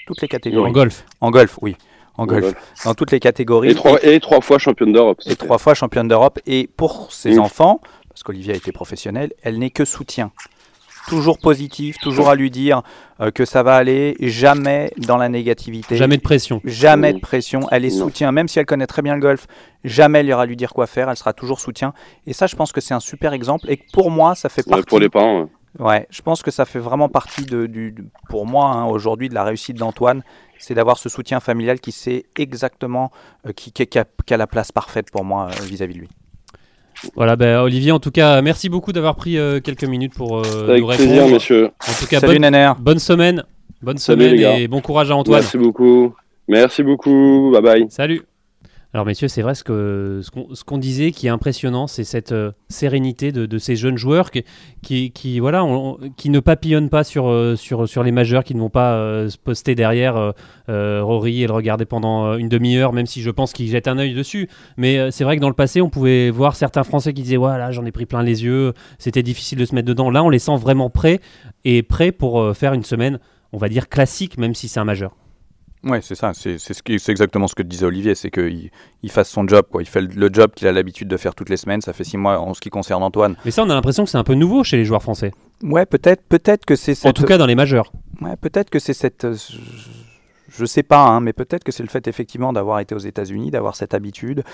[0.07, 0.71] Toutes les catégories.
[0.71, 1.77] En golf En golf, oui.
[2.17, 2.55] En, golf.
[2.85, 3.71] Dans toutes les catégories.
[3.71, 5.21] Et trois, et trois fois championne d'Europe.
[5.27, 6.39] Et trois fois championne d'Europe.
[6.47, 10.31] Et pour ses enfants, parce qu'Olivier a été professionnel, elle n'est que soutien
[11.07, 12.83] toujours positif, toujours à lui dire
[13.21, 15.97] euh, que ça va aller, jamais dans la négativité.
[15.97, 16.61] Jamais de pression.
[16.65, 17.61] Jamais de pression.
[17.71, 19.47] Elle est soutien, même si elle connaît très bien le golf,
[19.85, 21.93] jamais elle ira lui dire quoi faire, elle sera toujours soutien.
[22.27, 23.71] Et ça, je pense que c'est un super exemple.
[23.71, 24.85] Et pour moi, ça fait partie.
[24.85, 25.49] pour les parents.
[25.79, 26.07] Ouais.
[26.09, 27.95] je pense que ça fait vraiment partie de, du,
[28.31, 30.23] pour moi hein, aujourd'hui de la réussite d'Antoine,
[30.59, 33.11] c'est d'avoir ce soutien familial qui sait exactement,
[33.47, 36.09] euh, qui, qui, a, la place parfaite pour moi euh, vis-à-vis -vis de lui.
[37.15, 40.69] Voilà, ben, Olivier, en tout cas, merci beaucoup d'avoir pris euh, quelques minutes pour euh,
[40.69, 41.09] Avec nous répondre.
[41.09, 41.71] Plaisir, messieurs.
[41.89, 43.45] En tout cas, bonne, bonne, semaine,
[43.83, 45.41] bonne semaine et bon courage à Antoine.
[45.41, 46.15] Merci beaucoup.
[46.49, 47.51] Merci beaucoup.
[47.53, 47.87] Bye bye.
[47.91, 48.23] Salut.
[48.97, 53.31] Alors messieurs, c'est vrai ce qu'on ce disait qui est impressionnant, c'est cette euh, sérénité
[53.31, 54.43] de, ces jeunes joueurs qui,
[55.13, 59.75] ne papillonnent pas sur, euh, sur les majeurs, qui ne vont pas euh, se poster
[59.75, 60.33] derrière
[60.67, 64.15] Rory et le regarder pendant une demi-heure, même si je pense qu'ils jettent un œil
[64.15, 64.49] dessus.
[64.79, 67.73] Mais c'est vrai que dans le passé, on pouvait voir certains Français qui disaient voilà,
[67.73, 70.09] j'en ai pris plein les yeux, c'était difficile de se mettre dedans.
[70.09, 71.21] Là, on les sent vraiment prêts
[71.67, 73.19] et prêts pour faire une semaine,
[73.53, 75.15] on va dire classique, même si c'est un majeur.
[75.87, 76.33] Ouais, c'est ça.
[76.35, 78.71] C'est ce exactement ce que disait Olivier, c'est qu'il
[79.03, 79.65] il fasse son job.
[79.71, 79.83] Quoi.
[79.83, 81.81] Il fait le, job qu'il a l'habitude de faire toutes les semaines.
[81.81, 83.37] Ça fait six mois en ce qui concerne Antoine.
[83.45, 85.33] Mais ça, on a l'impression que c'est un peu nouveau chez les joueurs français.
[85.63, 87.07] Ouais, peut-être, peut-être que c'est.
[87.07, 87.93] En tout cas, dans les majeurs.
[88.21, 89.27] Ouais, peut-être que c'est cette.
[90.49, 93.51] Je sais pas, hein, mais peut-être que c'est le fait effectivement d'avoir été aux États-Unis,
[93.51, 94.45] d'avoir cette habitude,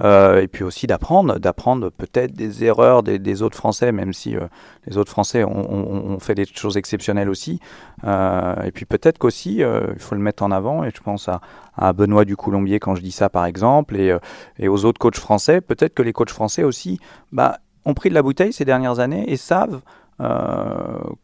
[0.00, 4.46] euh, et puis aussi d'apprendre, d'apprendre peut-être des erreurs des, autres Français, même si euh,
[4.86, 7.60] les autres Français ont, fait des choses exceptionnelles aussi.
[8.04, 11.92] Euh, et puis peut-être qu'aussi, il faut le mettre en avant, et je pense à,
[11.92, 15.94] Benoît du Coulombier quand je dis ça par exemple, et, aux autres coachs français, peut-être
[15.94, 16.98] que les coachs français aussi
[17.30, 19.80] bah, ont pris de la bouteille ces dernières années et savent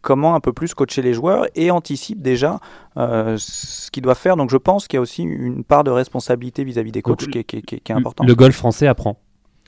[0.01, 2.59] comment un peu plus coacher les joueurs et anticipe déjà
[2.97, 4.37] euh, ce qu'ils doivent faire.
[4.37, 7.45] Donc je pense qu'il y a aussi une part de responsabilité vis-à-vis des coachs qui,
[7.45, 8.27] qui, qui, est importante.
[8.27, 9.19] Le golf français apprend.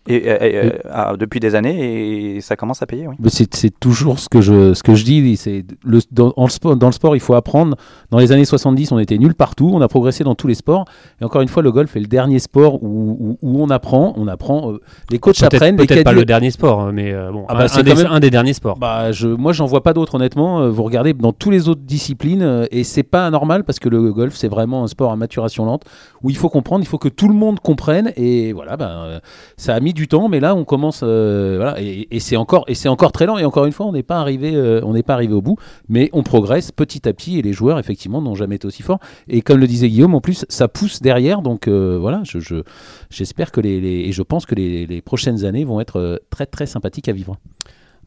[0.09, 3.07] Et, euh, depuis des années et ça commence à payer.
[3.07, 3.15] Oui.
[3.29, 5.37] C'est toujours ce que je, ce que je dis.
[5.37, 7.77] C'est le, dans, le sport, dans le sport, il faut apprendre.
[8.11, 9.71] Dans les années 70, on était nul partout.
[9.75, 10.87] On a progressé dans tous les sports.
[11.21, 14.15] Et encore une fois, le golf est le dernier sport où, où, on apprend.
[14.17, 14.73] On apprend.
[14.73, 15.77] Euh, les coachs apprennent.
[15.77, 18.55] Peut-être pas le dernier sport, mais euh, bon, ah bah, un, des, un, des, derniers
[18.55, 18.79] sports.
[18.79, 20.71] Bah, je, moi, j'en vois pas d'autres honnêtement.
[20.71, 24.35] Vous regardez dans tous les autres disciplines et c'est pas anormal parce que le golf,
[24.35, 25.85] c'est vraiment un sport à maturation lente
[26.23, 26.83] où il faut comprendre.
[26.83, 28.13] Il faut que tout le monde comprenne.
[28.17, 29.21] Et voilà, ben,
[29.59, 32.75] ça a mis du temps, mais là on commence, euh, voilà, et, c'est encore, et
[32.75, 33.39] c'est encore très lent.
[33.39, 35.57] Et encore une fois, on n'est pas arrivé, euh, on n'est pas arrivé au bout,
[35.89, 37.39] mais on progresse petit à petit.
[37.39, 39.01] Et les joueurs, effectivement, n'ont jamais été aussi forts.
[39.29, 41.43] Et comme le disait Guillaume, en plus, ça pousse derrière.
[41.43, 42.63] Donc euh, voilà, je,
[43.11, 47.09] j'espère que les, et je pense que les, prochaines années vont être très très sympathiques
[47.09, 47.37] à vivre.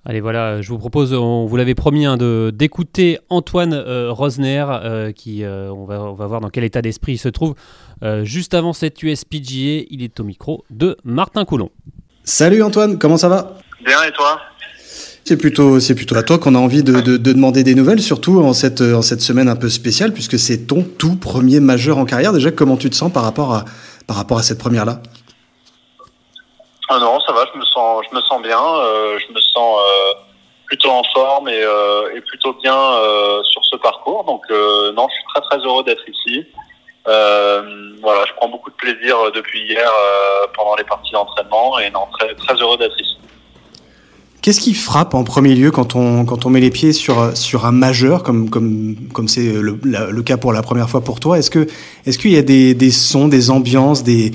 [0.06, 3.74] Allez, voilà, je vous propose, on vous l'avait promis, hein, de, d'écouter Antoine
[4.10, 4.66] Rosner,
[5.16, 7.56] qui, on, va, on va voir dans quel état d'esprit il se trouve.
[8.04, 11.70] Euh, juste avant cette USPGA, il est au micro de Martin Coulon.
[12.24, 13.54] Salut Antoine, comment ça va?
[13.86, 14.40] Bien et toi?
[15.26, 18.02] C'est plutôt, c'est plutôt à toi qu'on a envie de, de- de demander des nouvelles,
[18.02, 21.98] surtout en cette, en cette semaine un peu spéciale, puisque c'est ton tout premier majeur
[21.98, 22.34] en carrière.
[22.34, 23.64] Déjà, comment tu te sens par rapport à,
[24.06, 25.02] par rapport à cette première-là?
[26.90, 29.80] Ah Non, ça va, je me sens, je me sens bien, euh, je me sens
[29.80, 30.14] euh,
[30.66, 34.26] plutôt en forme et, euh, et plutôt bien euh, sur ce parcours.
[34.26, 36.44] Donc euh, non, je suis très très heureux d'être ici.
[37.08, 37.62] Euh,
[38.02, 41.90] voilà, je prends beaucoup de plaisir euh, depuis hier euh, pendant les parties d'entraînement et
[41.92, 43.18] non, très très heureux d'être ici.
[44.42, 47.66] Qu'est-ce qui frappe en premier lieu quand on, quand on met les pieds sur, sur
[47.66, 51.20] un majeur, comme comme comme c'est le, la- le cas pour la première fois pour
[51.20, 51.38] toi?
[51.40, 54.32] Est-ce qu'il y a des, des sons, des ambiances, des,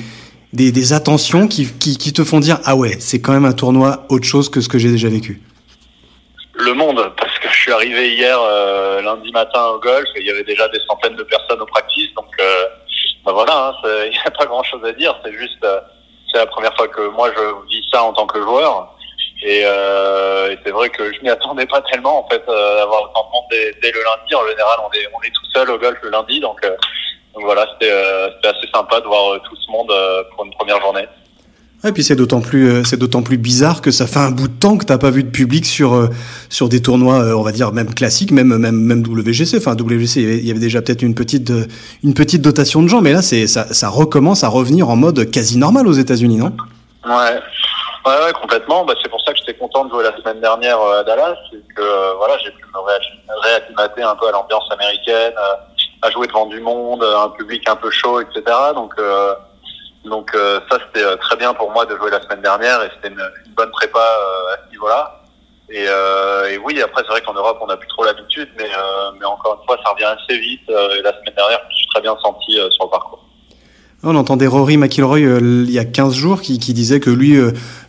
[0.55, 3.53] des, des attentions qui, qui, qui te font dire ah ouais, c'est quand même un
[3.53, 5.43] tournoi autre chose que ce que j'ai déjà vécu?
[6.55, 10.31] Le monde, parce je suis arrivé hier euh, lundi matin au golf et il y
[10.31, 12.67] avait déjà des centaines de personnes au practice, donc euh,
[13.25, 15.81] bah voilà, hein, il n'y a pas grand chose à dire, c'est juste, euh,
[16.33, 18.95] c'est la première fois que moi je vis ça en tant que joueur.
[19.43, 23.03] Et, euh, et c'est vrai que je m'y attendais pas tellement en fait euh, d'avoir
[23.05, 24.35] autant de monde dès, le lundi.
[24.35, 26.77] En général, on est on est tout seul au golf le lundi, donc, euh,
[27.35, 29.93] donc voilà, c'était assez sympa de voir tout ce monde
[30.33, 31.07] pour une première journée.
[31.85, 34.49] Ouais, puis c'est d'autant plus, euh, c'est d'autant plus bizarre que ça fait un bout
[34.49, 36.09] de temps que t'as pas vu de public sur euh,
[36.49, 39.59] sur des tournois, euh, on va dire même classiques, même même même WGC.
[39.59, 41.53] Enfin WGC, il y avait- déjà peut-être une petite
[42.03, 45.31] une petite dotation de gens, mais là c'est ça, ça recommence à revenir en mode
[45.31, 46.53] quasi normal aux États-Unis, non?
[47.07, 47.39] Ouais.
[48.07, 48.85] Ouais, ouais, complètement.
[48.85, 51.59] Bah, c'est pour ça que j'étais content de jouer la semaine dernière à Dallas, c'est
[51.77, 55.33] que euh, voilà, j'ai pu me réac- réacclimater un peu à l'ambiance américaine,
[56.03, 58.43] à jouer devant du monde, un public un peu chaud, etc.
[58.75, 59.35] Donc, euh,
[60.09, 62.91] donc euh, ça c'était euh, très bien pour moi de jouer la semaine dernière et
[62.95, 65.15] c'était une, bonne prépa euh, à ce niveau-là.
[65.71, 65.87] Et,
[66.65, 68.69] oui, après c'est vrai qu'en Europe on n'a plus trop l'habitude, mais,
[69.25, 70.69] encore une fois ça revient assez vite.
[70.69, 73.23] et la semaine dernière, je me suis très bien senti sur le parcours.
[74.03, 77.39] On entendait Rory McIlroy il y a 15 jours qui, disait que lui,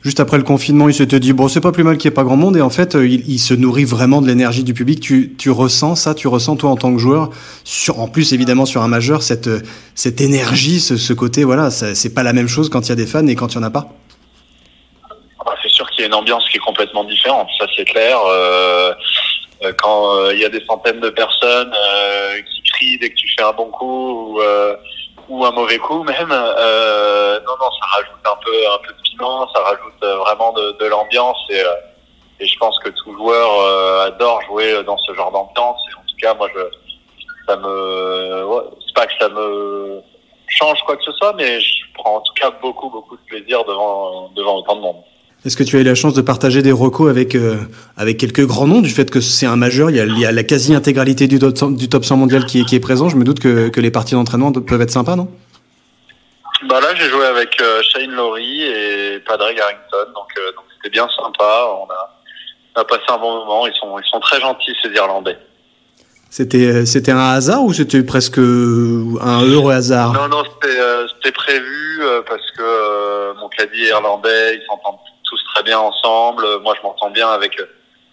[0.03, 2.15] juste après le confinement, il s'était dit bon c'est pas plus mal qu'il n'y ait
[2.15, 4.99] pas grand monde et en fait euh, il, se nourrit vraiment de l'énergie du public.
[4.99, 7.29] Tu, tu ressens ça, tu ressens toi en tant que joueur,
[7.63, 9.62] sur, en plus évidemment sur un majeur cette euh,
[9.95, 12.95] cette énergie, ce, ce côté voilà, c'est pas la même chose quand il y a
[12.95, 13.88] des fans et quand il y en a pas.
[15.45, 18.17] Ah, C'est sûr qu'il y a une ambiance qui est complètement différente, ça c'est clair.
[18.27, 18.93] Euh,
[19.63, 23.27] euh, quand il y a des centaines de personnes euh, qui crient dès que tu
[23.38, 24.41] fais un bon coup ou,
[25.29, 29.01] ou un mauvais coup même, euh, non non, ça rajoute un peu un peu de
[29.01, 31.73] piment, ça rajoute euh, vraiment de, de l'ambiance et, euh,
[32.39, 36.17] et je pense que tout joueur euh, adore jouer dans ce genre d'ambiance en tout
[36.19, 36.61] cas moi je
[37.47, 40.01] ça me ouais, c'est pas que ça me
[40.47, 43.63] change quoi que ce soit mais je prends en tout cas beaucoup beaucoup de plaisir
[43.65, 45.03] devant devant autant de monde.
[45.45, 47.58] Est-ce que tu as eu la chance de partager des recos avec euh,
[47.95, 50.25] avec quelques grands noms du fait que c'est un majeur, il y a, il y
[50.25, 53.08] a la quasi-intégralité du, top 100 du top 100 mondial qui est, qui est présent.
[53.08, 55.30] Je me doute que, que les parties d'entraînement peuvent être sympas, non?
[56.67, 60.89] Bah là, j'ai joué avec euh, Shane Laurie et Padre Garrington, donc euh, donc c'était
[60.89, 61.69] bien sympa.
[61.71, 62.19] On a,
[62.75, 63.65] on a passé un bon moment.
[63.65, 65.38] Ils sont ils sont très gentils ces Irlandais.
[66.30, 70.13] C'était euh, c'était un hasard ou c'était presque euh, un heureux hasard?
[70.13, 74.56] Non non, c'était euh, prévu parce que euh, mon caddie est irlandais.
[74.56, 76.45] Ils s'entendent tous très bien ensemble.
[76.61, 77.59] Moi, je m'entends bien avec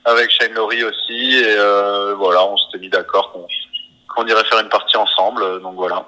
[0.04, 1.36] avec Shane Laurie aussi.
[1.36, 3.46] Et euh, voilà, on s'était mis d'accord qu'on
[4.14, 5.60] qu'on irait faire une partie ensemble.
[5.62, 6.06] Donc voilà.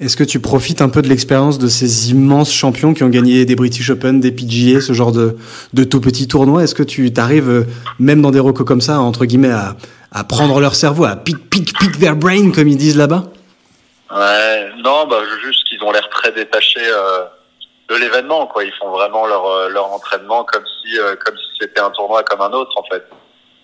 [0.00, 3.44] Est-ce que tu profites un peu de l'expérience de ces immenses champions qui ont gagné
[3.44, 5.36] des British Open, des PGA, ce genre de,
[5.72, 6.64] de tout petits tournois?
[6.64, 7.64] Est-ce que tu t'arrives, euh,
[8.00, 9.76] même dans des recos comme ça, entre guillemets, à,
[10.10, 13.24] à prendre leur cerveau, à pick, pick, pick their brain, comme ils disent là-bas?
[14.10, 17.24] Ouais, non, bah juste qu'ils ont l'air très détachés euh,
[17.88, 18.64] de l'événement, quoi.
[18.64, 22.22] Ils font vraiment leur euh, leur entraînement comme si euh, comme si c'était un tournoi
[22.22, 23.04] comme un autre, en fait.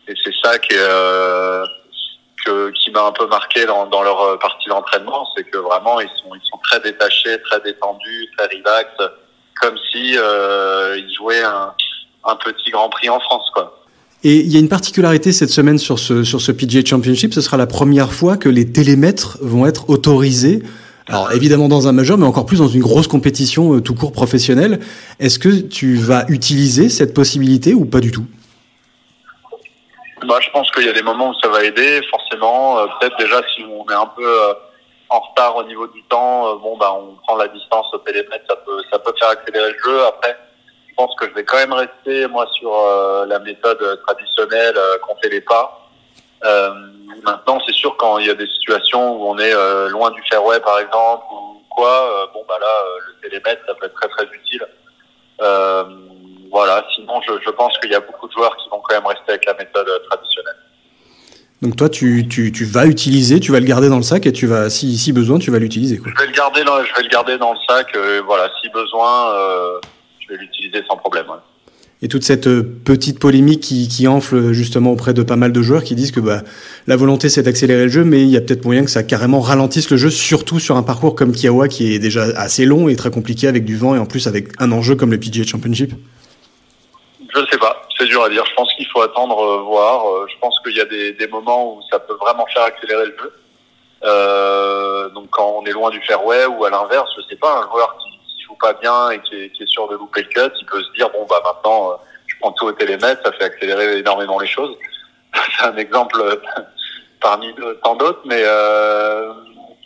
[0.09, 1.65] Et c'est ça qui est, euh,
[2.45, 6.11] que qui m'a un peu marqué dans dans leur partie d'entraînement, c'est que vraiment ils
[6.23, 8.91] sont ils sont très détachés, très détendus, très relax,
[9.61, 11.75] comme si euh, ils jouaient un
[12.25, 13.81] un petit Grand Prix en France, quoi.
[14.23, 17.41] Et il y a une particularité cette semaine sur ce, sur ce PGA Championship, ce
[17.41, 20.63] sera la première fois que les télémètres vont être autorisés.
[21.11, 24.13] Alors évidemment dans un majeur, mais encore plus dans une grosse compétition euh, tout court
[24.13, 24.79] professionnelle.
[25.19, 28.25] Est-ce que tu vas utiliser cette possibilité ou pas du tout?
[30.29, 32.79] Bah, je pense qu'il y a des moments où ça va aider, forcément.
[32.79, 34.55] Euh, Peut-être déjà si on est un peu euh,
[35.09, 38.55] en retard au niveau du temps, bon bah on prend la distance au télémètre, ça
[38.65, 40.07] peut ça peut faire accélérer le jeu.
[40.07, 40.37] Après,
[40.89, 42.73] je pense que je vais quand même rester moi sur
[43.27, 44.77] la méthode traditionnelle,
[45.09, 45.80] compter les pas.
[46.45, 46.71] Euh,
[47.25, 50.23] maintenant, c'est sûr quand il y a des situations où on est euh, loin du
[50.31, 53.95] fairway par exemple ou quoi, euh, bon bah là euh, le télémètre ça peut être
[53.95, 54.65] très très utile.
[55.43, 55.85] Euh,
[56.51, 59.07] voilà, sinon je, je pense qu'il y a beaucoup de joueurs qui vont quand même
[59.07, 60.57] rester avec la méthode traditionnelle.
[61.63, 64.33] Donc toi, tu, tu, tu vas utiliser, tu vas le garder dans le sac et
[64.33, 65.99] tu vas, si, si besoin, tu vas l'utiliser.
[65.99, 66.11] quoi.
[66.17, 67.95] Je vais le garder, dans, je vais le garder dans le sac.
[67.95, 69.79] euh, voilà, si besoin, euh,
[70.21, 71.29] je vais l'utiliser sans problème.
[71.29, 71.37] ouais.
[72.03, 75.61] Et toute cette euh, petite polémique qui, qui enfle justement auprès de pas mal de
[75.61, 76.41] joueurs qui disent que bah,
[76.87, 79.41] la volonté c'est d'accélérer le jeu, mais il y a peut-être moyen que ça carrément
[79.41, 82.97] ralentisse le jeu, surtout sur un parcours comme Kiawa qui est déjà assez long et
[82.97, 85.93] très compliqué avec du vent et en plus avec un enjeu comme le PGA Championship.
[87.35, 88.45] Je sais pas, c'est dur à dire.
[88.49, 90.09] Je pense qu'il faut attendre, euh, voir.
[90.09, 93.17] Euh, je pense qu'il y a des, moments où ça peut vraiment faire accélérer le
[93.19, 95.11] jeu.
[95.15, 97.95] Donc quand on est loin du fairway ou à l'inverse, je sais pas, un joueur
[97.99, 98.10] qui,
[98.61, 100.93] pas bien et qui est, qui est sûr de louper le cut, il peut se
[100.93, 101.95] dire bon bah maintenant euh,
[102.27, 104.77] je prends tout au télémètre, ça fait accélérer énormément les choses.
[105.59, 106.37] c'est un exemple euh,
[107.21, 109.33] parmi tant d'autres, mais euh,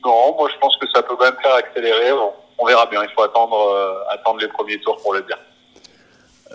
[0.04, 2.12] non, moi je pense que ça peut quand même faire accélérer.
[2.12, 3.02] On, on verra bien.
[3.02, 5.38] Il faut attendre, euh, attendre les premiers tours pour le dire.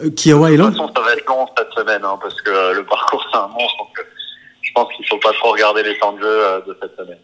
[0.01, 2.73] Euh, Kiawa De toute façon, ça va être long cette semaine, hein, parce que euh,
[2.73, 3.77] le parcours c'est un monstre.
[3.77, 4.03] Donc, euh,
[4.61, 7.19] je pense qu'il faut pas trop regarder les temps de jeu euh, de cette semaine.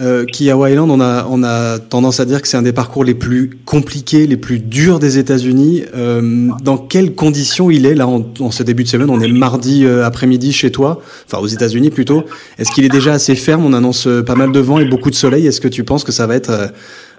[0.00, 3.14] Euh, Island, on a, on a tendance à dire que c'est un des parcours les
[3.14, 5.84] plus compliqués, les plus durs des États-Unis.
[5.94, 9.08] Euh, dans quelles conditions il est là en, en ce début de semaine?
[9.08, 12.24] On est mardi euh, après-midi chez toi, enfin aux États-Unis plutôt.
[12.58, 13.64] Est-ce qu'il est déjà assez ferme?
[13.64, 15.46] On annonce euh, pas mal de vent et beaucoup de soleil.
[15.46, 16.66] Est-ce que tu penses que ça va être euh,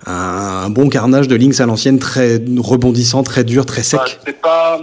[0.05, 4.01] un, bon carnage de links à l'ancienne, très rebondissant, très dur, très sec?
[4.01, 4.81] Bah, c'est pas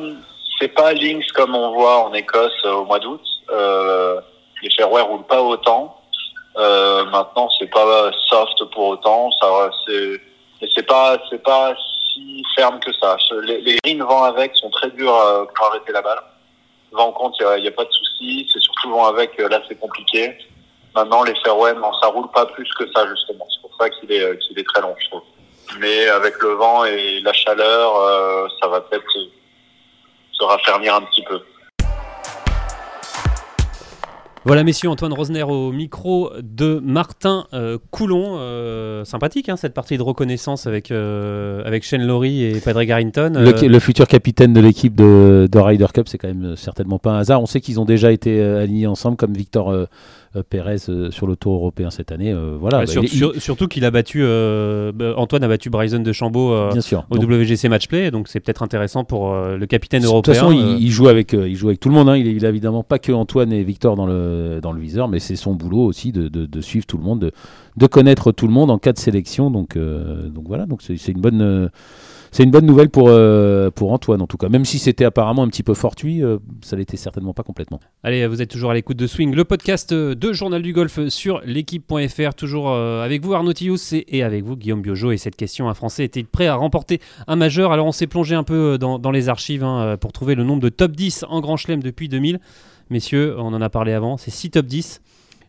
[0.58, 3.20] c'est pas links comme on voit en Écosse au mois d'août.
[3.52, 4.18] Euh,
[4.62, 5.98] les fairways roulent pas autant.
[6.56, 9.30] Euh, maintenant, c'est pas soft pour autant.
[9.40, 10.20] Ça, c'est
[10.74, 11.74] c'est pas c'est pas
[12.12, 13.16] si ferme que ça.
[13.42, 16.20] Les, les greens vent avec sont très durs euh, pour arrêter la balle.
[16.92, 18.48] Vent compte, il y a, a pas de souci.
[18.52, 19.38] C'est surtout vent avec.
[19.40, 20.36] euh, Là, c'est compliqué.
[20.94, 23.46] Maintenant, les fairways, non, ça roule pas plus que ça justement.
[23.50, 25.22] C'est pour ça qu'il est qu'il est très long, je trouve.
[25.78, 29.10] Mais avec le vent et la chaleur, euh, ça va peut-être
[30.32, 31.40] se raffermir un petit peu.
[34.44, 38.38] Voilà, messieurs, Antoine Rosner au micro de Martin euh, Coulon.
[38.38, 43.34] Euh, sympathique, hein, cette partie de reconnaissance avec, euh, avec Shane Laurie et Padraig Harrington.
[43.36, 46.98] Le, Euh, le futur capitaine de l'équipe de, de Ryder Cup, c'est quand même certainement
[46.98, 47.40] pas un hasard.
[47.40, 49.72] On sait qu'ils ont déjà été alignés ensemble, comme Victor
[50.48, 52.32] Pérez euh, sur le Tour européen cette année.
[52.32, 54.20] euh, voilà, ouais, bah, sur- il- il- sur- surtout qu'il a battu.
[54.22, 57.04] euh, bah, Antoine a battu Bryson de Chambaud euh, bien sûr.
[57.10, 60.34] au Donc, WGC Matchplay, donc c'est peut-être intéressant pour euh, le capitaine de toute européen.
[60.34, 62.08] façon, euh, il, il joue avec, euh, il joue avec tout le monde.
[62.08, 62.16] hein.
[62.16, 65.08] Il, est- il a évidemment pas que Antoine et Victor dans le, dans le viseur,
[65.08, 67.32] mais c'est son boulot aussi de, de- de suivre tout le monde, de,
[67.76, 69.50] de connaître tout le monde en cas de sélection.
[69.50, 71.70] Donc, euh, donc voilà, donc c'est une bonne.
[72.32, 74.48] C'est une bonne nouvelle pour, euh, pour Antoine en tout cas.
[74.48, 77.78] Même si c'était apparemment un petit peu fortuit, euh, ça l'était certainement pas complètement.
[78.02, 81.42] Allez, vous êtes toujours à l'écoute de Swing, le podcast de Journal du Golf sur
[81.44, 82.34] l'équipe.fr.
[82.34, 85.12] Toujours euh, avec vous Arnaud Thius et, avec vous Guillaume Biojo.
[85.12, 87.70] Et cette question, un Français était prêt à remporter un majeur?
[87.70, 90.62] Alors on s'est plongé un peu euh, dans, les archives hein, pour trouver le nombre
[90.62, 92.40] de top 10 en Grand Chelem depuis 2000.
[92.88, 95.02] Messieurs, on en a parlé avant, c'est 6 top 10.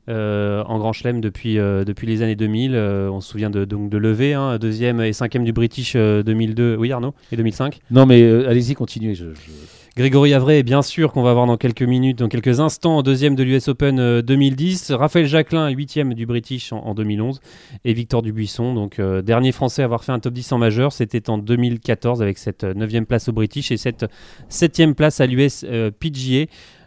[0.10, 2.74] Euh, en Grand Chelem depuis, euh, depuis les années 2000.
[2.76, 6.24] Euh, on se souvient de, donc de Levé, hein, deuxième et cinquième du British euh,
[6.24, 6.76] 2002.
[6.78, 9.16] Oui, Arnaud Et 2005 Non mais allez-y, continuez.
[9.16, 9.52] je- je-
[9.96, 13.44] Grégory Avray, bien sûr, qu'on va voir dans quelques minutes, dans quelques instants, deuxième de
[13.44, 14.92] l'US Open euh, 2010.
[14.92, 17.40] Raphaël Jacquelin, huitième du British en, en 2011.
[17.86, 20.92] Et Victor Dubuisson, donc dernier Français à avoir fait un top 10 en majeur.
[20.92, 24.08] C'était en 2014 avec cette neuvième place au British et cette
[24.50, 25.64] septième place à l'US
[26.00, 26.46] PGA.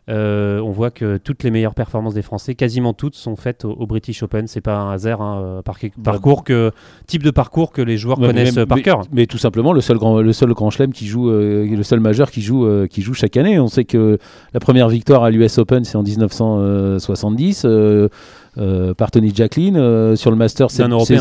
[0.09, 3.73] Euh, on voit que toutes les meilleures performances des Français, quasiment toutes, sont faites au,
[3.73, 4.47] au British Open.
[4.47, 6.71] C'est pas un hasard, hein, euh, par- parcours que,
[7.09, 9.03] type de parcours que les joueurs mais connaissent euh, par mais- cœur.
[9.11, 11.99] Mais tout simplement le seul grand, le seul grand chelem qui joue, euh, le seul
[11.99, 13.59] majeur qui joue, euh, qui joue chaque année.
[13.59, 14.19] On sait que
[14.55, 17.62] la première victoire à l'US Open c'est en 1970.
[17.64, 18.09] euh,
[18.59, 21.21] euh, par Tony Jacqueline euh, sur le Master c'est D'un Européen.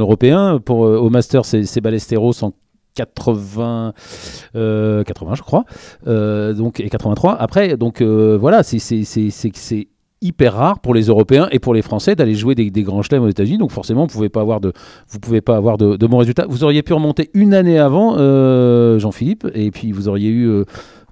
[0.00, 2.52] européen pour euh, au Master c'est Ballesteros en
[2.94, 3.92] 80
[4.56, 5.64] euh, 80 je crois
[6.06, 8.78] Euh, donc et 83 après donc euh, voilà c'est
[10.24, 13.28] hyper rare pour les Européens et pour les Français d'aller jouer des, grands chelems aux
[13.28, 13.58] États-Unis.
[13.58, 14.72] Donc forcément, vous pouvez pas avoir de,
[15.08, 16.46] vous pouvez pas avoir de, bons résultats.
[16.48, 20.64] Vous auriez pu remonter une année avant, euh, Jean-Philippe, et puis vous auriez eu euh,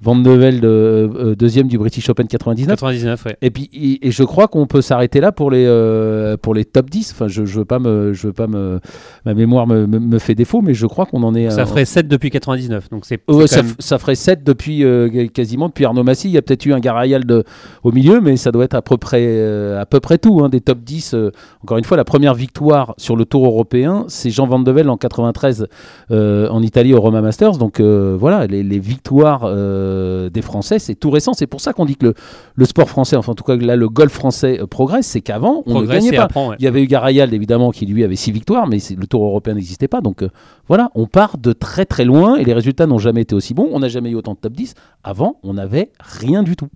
[0.03, 2.75] Van de Velde, euh, euh, deuxième du British Open 99.
[2.77, 3.37] 99, ouais.
[3.41, 6.65] Et puis et, et je crois qu'on peut s'arrêter là pour les euh, pour les
[6.65, 7.12] top 10.
[7.12, 8.81] Enfin, je, je veux pas me je veux pas me
[9.25, 11.49] ma mémoire me, me, me fait défaut, mais je crois qu'on en est.
[11.51, 12.91] Ça euh, ferait 7 depuis 99.
[12.91, 14.85] Donc c'est Ouais, ça, même- ferait 7 depuis
[15.33, 16.29] quasiment depuis Arnaud Massy.
[16.29, 17.45] Il y a peut-être eu un Garayal de,
[17.85, 20.41] au milieu, mais ça doit être à peu près, à peu près tout.
[20.43, 21.15] hein, des top 10.
[21.15, 21.31] euh.
[21.62, 24.88] encore une fois, la première victoire sur le tour européen, c'est Jean Van de Velde
[24.88, 25.67] en 93
[26.11, 27.59] euh, en Italie au Roma Masters.
[27.59, 29.43] Donc voilà, les, les victoires
[29.93, 31.33] euh, des Français, c'est tout récent.
[31.35, 32.15] C'est pour ça qu'on dit que le,
[32.55, 35.63] le sport français, enfin en tout cas là le golf français euh, progresse, c'est qu'avant
[35.67, 36.25] on ne gagnait pas.
[36.25, 36.57] apprend, ouais.
[36.59, 39.55] Il y avait eu Garayal évidemment qui lui avait six victoires, mais le Tour européen
[39.55, 40.01] n'existait pas.
[40.01, 40.29] Donc euh,
[40.69, 43.69] voilà, on part de très très loin et les résultats n'ont jamais été aussi bons.
[43.73, 44.75] On n'a jamais eu autant de top 10.
[45.05, 46.69] Avant, on n'avait rien du tout.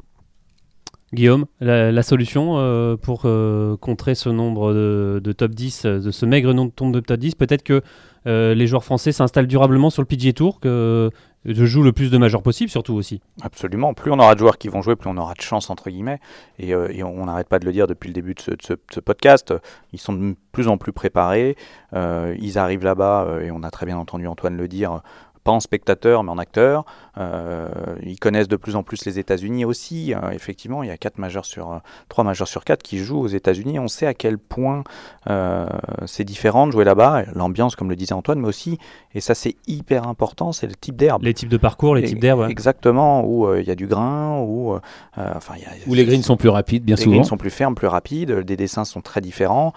[1.15, 5.99] Guillaume, la, la solution euh, pour euh, contrer ce nombre de, de top 10, euh,
[6.01, 7.81] de ce maigre nombre de top 10, peut-être que
[8.27, 11.11] euh, les joueurs français s'installent durablement sur le PGA Tour, que
[11.47, 13.21] je joue le plus de majeurs possible, surtout aussi.
[13.43, 13.95] Absolument.
[13.95, 16.21] Plus on aura de joueurs qui vont jouer, plus on aura de chance, entre guillemets.
[16.59, 19.55] Et, euh, on n'arrête pas de le dire depuis le début de ce podcast.
[19.93, 21.57] Ils sont de plus en plus préparés.
[21.93, 25.03] Euh, ils arrivent là-bas, euh, et on a très bien entendu Antoine le dire,
[25.47, 26.85] pas en spectateur, mais en acteur.
[27.19, 27.69] Euh,
[28.03, 30.13] ils connaissent de plus en plus les États-Unis aussi.
[30.13, 31.79] Euh, effectivement, il y a quatre majeurs sur, euh,
[32.11, 33.79] trois majeurs sur quatre qui jouent aux États-Unis.
[33.79, 34.83] On sait à quel point
[35.31, 35.67] euh,
[36.05, 37.23] c'est différent de jouer là-bas.
[37.35, 38.79] L'ambiance, comme le disait Antoine, mais aussi,
[39.15, 41.23] et ça c'est hyper important, c'est le type d'herbe.
[41.23, 42.41] Les types de parcours, les Et- types d'herbe.
[42.41, 42.51] ouais.
[42.51, 44.75] Exactement, où il y a du grain, où,
[45.17, 47.17] enfin, il y a, Où les greens sont plus rapides, bien les souvent.
[47.17, 49.73] greens sont plus fermes, plus rapides, les dessins sont très différents.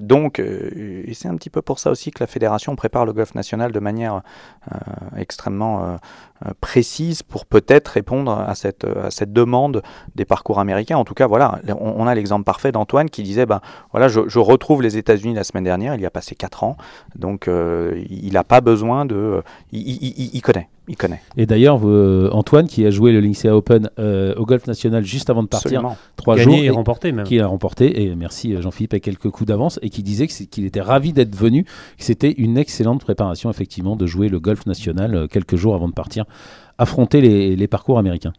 [0.00, 3.34] Donc, et c'est un petit peu pour ça aussi que la fédération prépare le golf
[3.34, 4.22] national de manière
[5.16, 5.96] extrêmement euh,
[6.46, 9.82] euh, précise pour peut-être répondre à cette, à cette demande
[10.14, 10.96] des parcours américains.
[10.96, 13.60] En tout cas, voilà, on, a l'exemple parfait d'Antoine qui disait, ben
[13.92, 16.76] voilà, je, retrouve les États-Unis la semaine dernière, il y a passé 4 ans,
[17.16, 21.20] donc euh, il n'a pas besoin de, il connaît, il connaît.
[21.36, 25.28] Et d'ailleurs, euh, Antoine, qui a joué le Linksea Open euh, au golf national juste
[25.30, 25.96] avant de partir, Absolument.
[26.16, 27.24] trois Gagné jours, et et- remporté même.
[27.26, 30.64] qui a remporté, et merci euh, Jean-Philippe, avec quelques coups d'avance, et qui disait qu'il
[30.64, 35.14] était ravi d'être venu, que c'était une excellente préparation, effectivement, de jouer le golf national
[35.14, 36.24] euh, quelques jours avant de partir
[36.78, 38.32] affronter les, les parcours américains.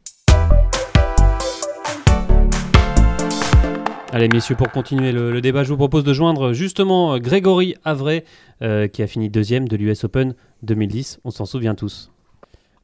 [4.12, 8.24] Allez messieurs, pour continuer le, le débat, je vous propose de joindre justement Grégory Avray,
[8.64, 10.34] euh, qui a fini deuxième de l'US Open
[10.64, 11.20] 2010.
[11.26, 12.12] On s'en souvient tous.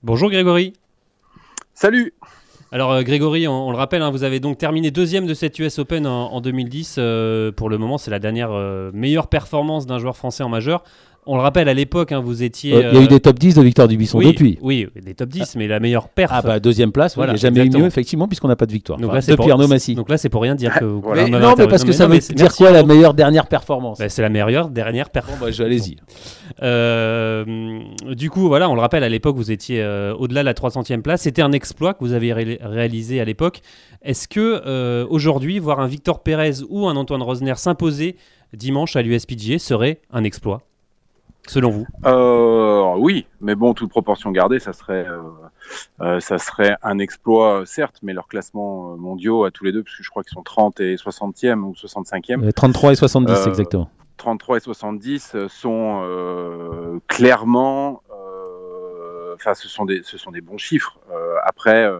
[0.06, 0.74] Bonjour Grégory.
[1.74, 2.14] Salut
[2.72, 5.58] Alors euh, Grégory, on, on le rappelle, hein, vous avez donc terminé deuxième de cette
[5.58, 6.98] US Open en, en 2010.
[7.00, 10.84] Euh, pour le moment, c'est la dernière euh, meilleure performance d'un joueur français en majeur.
[11.28, 12.74] On le rappelle, à l'époque, hein, vous étiez...
[12.74, 14.60] Euh, Il y a eu euh, des top 10 de Victoire du Buisson oui, depuis.
[14.62, 16.32] Oui, des top 10, mais la meilleure perf.
[16.34, 17.80] Ah bah deuxième place, Voilà, il n'y a jamais exactement.
[17.80, 19.00] eu mieux, effectivement, puisqu'on n'a pas de victoire.
[19.00, 19.96] donc Enfin, là, c'est depuis pour, Arnaud Massy.
[19.96, 20.86] donc là, c'est pour rien dire que...
[20.86, 21.26] Voilà.
[21.26, 23.98] que Mais vous non, mais parce que ça veut dire quoi la meilleure dernière performance?
[24.00, 25.26] Bah, C'est la meilleure dernière perf.
[25.28, 25.98] Bon, bah, je- allez-y.
[26.62, 27.80] Euh,
[28.12, 31.02] du coup, voilà, on le rappelle, à l'époque, vous étiez euh, au-delà de la 300e
[31.02, 31.22] place.
[31.22, 33.62] C'était un exploit que vous aviez ré- réalisé à l'époque.
[34.04, 38.16] Est-ce que euh, aujourd'hui, voir un Victor Pérez ou un Antoine Rosner s'imposer
[38.54, 40.62] dimanche à l'USPGA serait un exploit,
[41.48, 45.20] selon vous euh, Oui, mais bon, toute proportion gardée, ça serait, euh,
[46.02, 49.96] euh, ça serait un exploit, certes, mais leurs classements mondiaux à tous les deux, parce
[49.98, 53.46] que je crois qu'ils sont 30 et 60e ou 65e, Euh, 33 et 70 Euh,
[53.50, 53.90] exactement.
[54.18, 60.42] 33 et 70 euh, sont euh, clairement, euh, enfin, ce sont des, ce sont des
[60.42, 60.98] bons chiffres.
[61.12, 62.00] Euh, après, euh,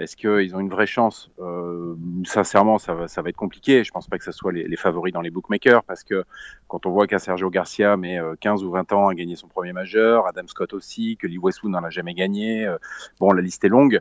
[0.00, 1.30] est-ce qu'ils ont une vraie chance?
[1.40, 3.84] Euh, Sincèrement, ça va, être compliqué.
[3.84, 6.24] Je pense pas que ce soit les, favoris dans les bookmakers parce que
[6.66, 9.48] quand on voit qu'un Sergio Garcia met euh, 15 ou 20 ans à gagner son
[9.48, 12.76] premier majeur, Adam Scott aussi, que Lee Westwood n'en a jamais gagné, euh,
[13.20, 14.00] bon, la liste est longue.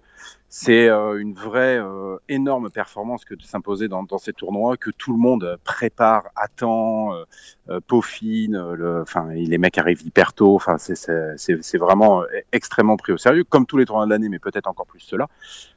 [0.49, 5.11] C'est euh, une vraie euh, énorme performance que de s'imposer dans, ces tournois, que tout
[5.11, 7.25] le monde prépare, attend, euh,
[7.69, 8.55] euh, peaufine.
[8.55, 10.55] euh, le- les mecs arrivent hyper tôt.
[10.55, 14.39] Enfin, c'est- vraiment euh, extrêmement pris au sérieux, comme tous les tournois de l'année, mais
[14.39, 15.27] peut-être encore plus cela.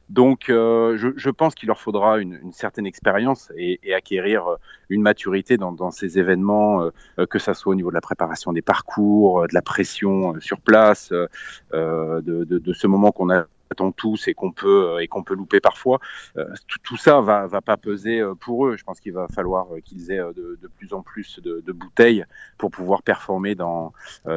[0.08, 4.56] Donc, euh, je, pense qu'il leur faudra une, certaine expérience et, acquérir euh,
[4.88, 8.52] une maturité dans, ces événements, euh, euh, que ça soit au niveau de la préparation
[8.52, 11.26] des parcours, euh, de la pression euh, sur place, euh,
[11.74, 15.34] euh, de ce moment qu'on a attend tous et qu'on peut euh, et qu'on peut
[15.34, 16.00] louper parfois.
[16.36, 16.44] Euh,
[16.82, 18.76] tout, ça va va pas peser euh, pour eux.
[18.76, 22.24] Je pense qu'il va falloir qu'ils aient de, plus en plus de, de bouteilles
[22.58, 23.92] pour pouvoir performer dans,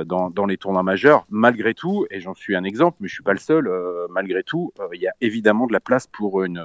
[0.06, 1.26] dans dans les tournois majeurs.
[1.30, 3.70] Malgré tout et j'en suis un exemple mais je suis pas le seul
[4.10, 6.64] malgré tout il y a évidemment de la place pour une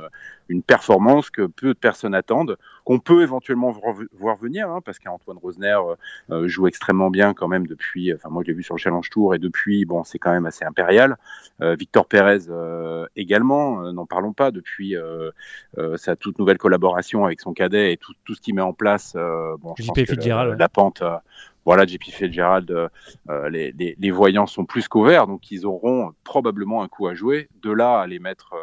[0.49, 3.71] une performance que peu de personnes attendent qu'on peut éventuellement
[4.19, 5.95] voir venir hein, parce qu'Antoine Rosner euh,
[6.31, 9.09] euh, joue extrêmement bien quand même depuis enfin moi je l'ai vu sur le Challenge
[9.11, 11.17] Tour et depuis bon c'est quand même assez impérial
[11.61, 15.31] euh, Victor Pérez euh, également, euh, n'en parlons pas, depuis euh,
[15.77, 18.73] euh, sa toute nouvelle collaboration avec son cadet et tout, tout ce qu'il met en
[18.73, 19.15] place.
[19.17, 20.57] euh, bon, je JP pense que le- Fitzgerald, ouais.
[20.57, 21.17] la pente, euh,
[21.65, 22.89] voilà, JP Fitzgerald, euh,
[23.29, 27.09] euh, les, les, les voyants sont plus qu'au vert, donc ils auront probablement un coup
[27.09, 27.49] à jouer.
[27.63, 28.55] De là à les mettre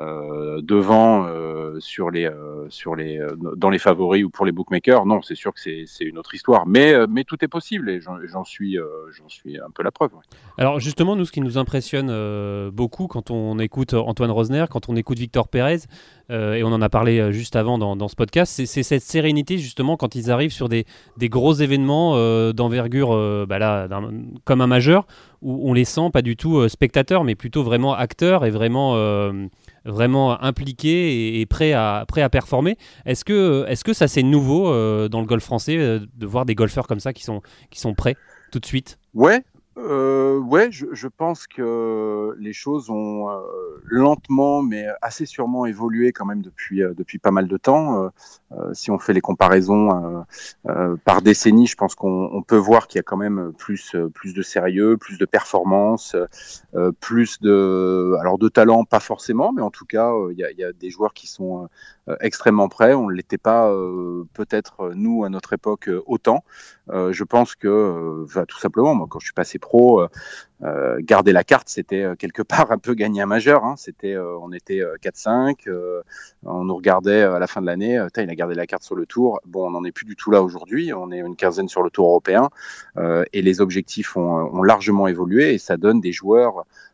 [0.00, 3.24] euh, devant euh, sur les, euh, sur les,
[3.56, 6.66] dans les favoris ou pour les bookmakers, non, c'est sûr que c'est une autre histoire.
[6.66, 8.78] Mais, mais tout est possible et j'en suis,
[9.16, 10.10] j'en suis un peu la preuve.
[10.58, 14.96] Alors justement, nous, ce qui nous impressionne beaucoup quand on écoute Antoine Rosner, quand on
[14.96, 15.80] écoute Victor Pérez,
[16.30, 20.14] et on en a parlé juste avant dans, ce podcast, c'est cette sérénité justement quand
[20.14, 22.14] ils arrivent sur des, des gros événements
[22.52, 23.88] d'envergure, bah
[24.44, 25.06] comme un majeur,
[25.44, 28.94] où on les sent pas du tout spectateurs, mais plutôt vraiment acteurs et vraiment
[29.84, 32.76] vraiment impliqués et, prêts, à, performer.
[33.04, 34.64] Est-ce que, est que ça c'est nouveau
[35.08, 38.16] dans le golf français de voir des golfeurs comme ça qui sont, qui sont prêts
[38.50, 38.98] tout de suite?
[39.14, 39.42] Ouais,
[39.76, 43.40] euh, ouais, je, je, pense que les choses ont euh,
[43.84, 48.04] lentement, mais assez sûrement évolué quand même depuis euh, depuis pas mal de temps.
[48.52, 50.24] Euh, si on fait les comparaisons
[51.04, 54.42] par décennie, je pense qu'on peut voir qu'il y a quand même plus plus de
[54.42, 56.14] sérieux, plus de performance,
[57.00, 60.62] plus de alors de talent, pas forcément, mais en tout cas, il y a, y,
[60.62, 61.68] a, des joueurs qui sont
[62.20, 62.94] extrêmement prêts.
[62.94, 63.72] On ne l'était pas
[64.34, 66.44] peut-être nous à notre époque autant.
[66.90, 70.08] je pense que, tout simplement, moi, quand je suis passé pro, euh,
[70.62, 73.64] euh, garder la carte, c'était euh, quelque part un peu gagner un majeur.
[73.64, 73.74] Hein.
[73.76, 75.68] C'était, on était 4-5,
[76.44, 78.00] on nous regardait à la fin de l'année.
[78.16, 79.40] il a gardé la carte sur le tour.
[79.46, 80.92] Bon, on n'en est plus du tout là aujourd'hui.
[80.92, 82.48] On est une quinzaine sur le tour européen
[83.32, 86.64] et les objectifs ont, ont, largement évolué et ça donne des joueurs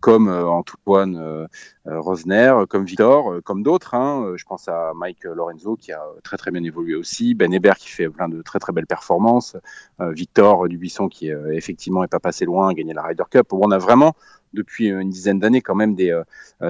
[0.00, 1.46] comme euh, Antoine euh,
[1.86, 3.94] Rosner, comme Victor, comme d'autres.
[3.94, 4.34] Hein.
[4.36, 7.88] Je pense à Mike Lorenzo qui a très très bien évolué aussi, Ben Hébert qui
[7.88, 9.56] fait plein de très très belles performances,
[9.98, 13.52] Victor Dubuisson qui effectivement est pas passé loin, a gagné la Ryder Cup.
[13.52, 14.14] On a vraiment
[14.52, 16.20] depuis une dizaine d'années quand même des,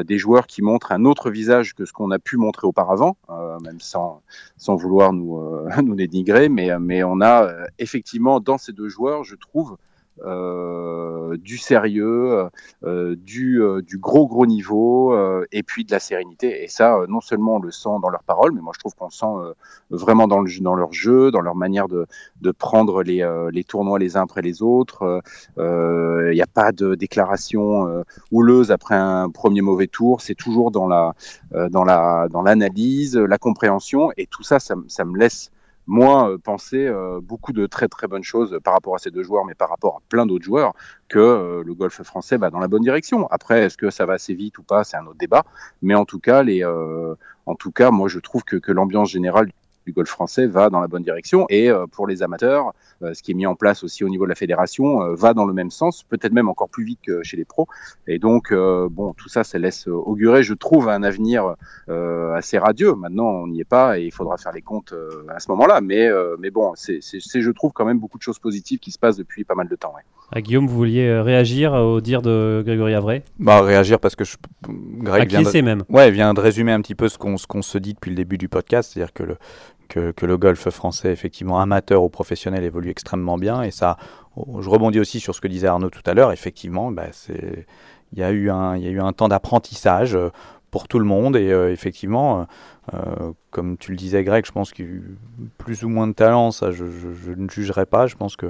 [0.05, 3.16] des joueurs qui montrent un autre visage que ce qu'on a pu montrer auparavant,
[3.62, 4.22] même sans,
[4.57, 5.38] sans vouloir nous,
[5.82, 9.76] nous dénigrer, mais, mais on a effectivement dans ces deux joueurs, je trouve,
[10.20, 12.48] euh, du sérieux,
[12.84, 15.16] euh, du, euh, du, gros gros niveau
[15.50, 16.62] et puis de la sérénité.
[16.62, 19.06] Et ça, non seulement on le sent dans leurs paroles, mais moi je trouve qu'on
[19.06, 19.54] le sent
[19.90, 22.06] vraiment dans, le, dans leur jeu, dans leur manière de,
[22.58, 25.22] prendre les, tournois les uns après les autres.
[25.56, 30.20] Il n'y a pas de déclaration houleuse après un premier mauvais tour.
[30.20, 31.14] C'est toujours dans la
[31.70, 35.51] dans la dans l'analyse, la compréhension et tout ça, ça me laisse
[35.86, 39.22] moi, euh, penser euh, beaucoup de très très bonnes choses par rapport à ces deux
[39.22, 40.74] joueurs, mais par rapport à plein d'autres joueurs,
[41.08, 43.26] que euh, le golf français va dans la bonne direction.
[43.30, 45.44] Après, est-ce que ça va assez vite ou pas, c'est un autre débat.
[45.82, 49.50] Mais en tout cas, les, en tout cas, moi, je trouve que, que l'ambiance générale
[49.86, 51.46] du golf français va dans la bonne direction.
[51.48, 52.72] Et euh, pour les amateurs,
[53.02, 55.34] euh, ce qui est mis en place aussi au niveau de la fédération euh, va
[55.34, 57.66] dans le même sens, peut-être même encore plus vite que chez les pros.
[58.06, 61.54] Et donc, bon, tout ça, ça laisse augurer, je trouve, un avenir
[61.88, 62.94] assez radieux.
[62.94, 64.94] Maintenant, on n'y est pas et il faudra faire les comptes
[65.28, 65.80] à ce moment-là.
[65.80, 66.08] Mais,
[66.38, 69.44] mais bon, c'est, je trouve, quand même beaucoup de choses positives qui se passent depuis
[69.44, 69.92] pas mal de temps.
[69.94, 70.02] Ouais.
[70.34, 74.36] Ah, Guillaume, vous vouliez réagir au dire de Grégory Avray Bah réagir parce que je...
[74.68, 75.60] Greg vient de...
[75.60, 75.84] même?
[75.88, 78.16] Ouais, vient de résumer un petit peu ce qu'on ce qu'on se dit depuis le
[78.16, 79.36] début du podcast, c'est-à-dire que le,
[79.93, 83.62] que, le golf français, effectivement amateur ou professionnel, évolue extrêmement bien.
[83.62, 83.97] Et ça,
[84.36, 86.32] je rebondis aussi sur ce que disait Arnaud tout à l'heure.
[86.32, 90.16] Effectivement, bah, il y, a eu un, il y a eu un temps d'apprentissage
[90.72, 91.36] pour tout le monde.
[91.36, 92.46] Et euh, effectivement,
[92.92, 95.16] euh, comme tu le disais, Greg, je pense qu'il y a eu
[95.58, 96.82] plus ou moins de talent, ça je,
[97.36, 98.08] ne jugerai pas.
[98.08, 98.46] Je pense que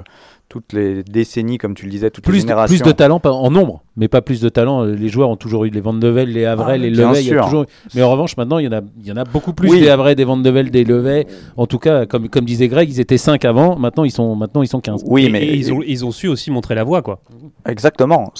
[0.49, 2.73] toutes les décennies, comme tu le disais, toutes plus les générations.
[2.73, 4.85] De, plus de talent en nombre, mais pas plus de talent.
[4.85, 7.25] Les joueurs ont toujours eu les Van de Vel, les Havrais, ah, les Levet.
[7.25, 7.65] Il toujours...
[7.93, 9.89] Mais en revanche, maintenant, il y en a, il y en a beaucoup plus des
[9.89, 11.27] Havrais, des Van de Vel, des Levet.
[11.57, 14.63] En tout cas, comme, comme disait Greg, ils étaient 5 avant, maintenant ils sont, maintenant,
[14.63, 15.03] ils sont 15.
[15.05, 17.01] Oui, mais ils, ont, ils ont su aussi montrer la voie.
[17.01, 17.19] Quoi.
[17.67, 18.33] Exactement.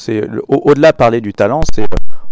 [0.48, 1.86] Au-delà de parler du talent, c'est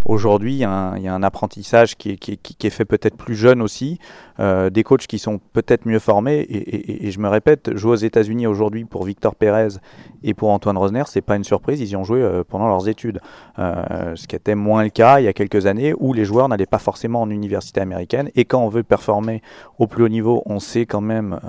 [0.05, 3.99] Aujourd'hui, il y, a un apprentissage qui est, fait peut-être plus jeune aussi,
[4.39, 6.39] euh, des coachs qui sont peut-être mieux formés.
[6.49, 9.75] Et, je me répète, jouer aux États-Unis aujourd'hui pour Victor Pérez
[10.23, 11.81] et pour Antoine Rosner, c'est pas une surprise.
[11.81, 13.19] Ils y ont joué euh, pendant leurs études,
[13.59, 16.49] euh, ce qui était moins le cas il y a quelques années où les joueurs
[16.49, 18.31] n'allaient pas forcément en université américaine.
[18.35, 19.43] Et quand on veut performer
[19.77, 21.39] au plus haut niveau, on sait quand même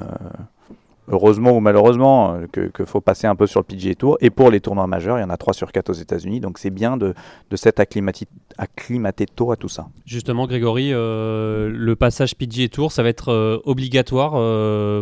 [1.12, 4.16] heureusement ou malheureusement, euh, que, faut passer un peu sur le PGA Tour.
[4.20, 6.40] Et pour les tournois majeurs, il y en a 3 sur 4 aux États-Unis.
[6.40, 7.14] Donc c'est bien de,
[7.50, 9.86] de s'être acclimaté, tôt à tout ça.
[10.04, 14.32] Justement, Grégory, euh, le passage PGA Tour, ça va être euh, obligatoire,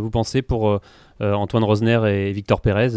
[0.01, 0.81] vous pensez, pour
[1.21, 2.91] Antoine Rosner et Victor Pérez,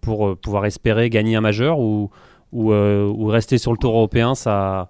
[0.00, 2.10] pour pouvoir espérer gagner un majeur ou,
[2.52, 4.88] ou, rester sur le Tour européen, ça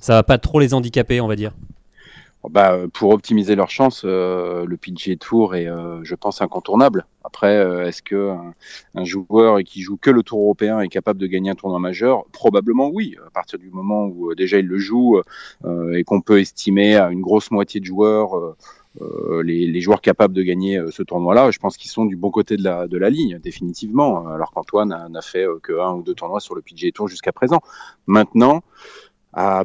[0.00, 1.52] ça va pas trop les handicaper, on va dire?
[2.50, 7.06] Bah, pour optimiser leurs chances, euh, le PGA Tour est, euh, je pense, incontournable.
[7.24, 8.34] Après, euh, est-ce que
[8.94, 12.24] un, joueur qui joue que le Tour européen est capable de gagner un tournoi majeur?
[12.32, 13.16] Probablement oui.
[13.26, 15.20] À partir du moment où déjà il le joue
[15.92, 18.56] et qu'on peut estimer à une grosse moitié de joueurs
[19.42, 22.56] les, les, joueurs capables de gagner ce tournoi-là, je pense qu'ils sont du bon côté
[22.56, 24.26] de la, de la ligne, définitivement.
[24.28, 27.60] Alors qu'Antoine n'a fait que un ou deux tournois sur le PGA Tour jusqu'à présent.
[28.06, 28.62] Maintenant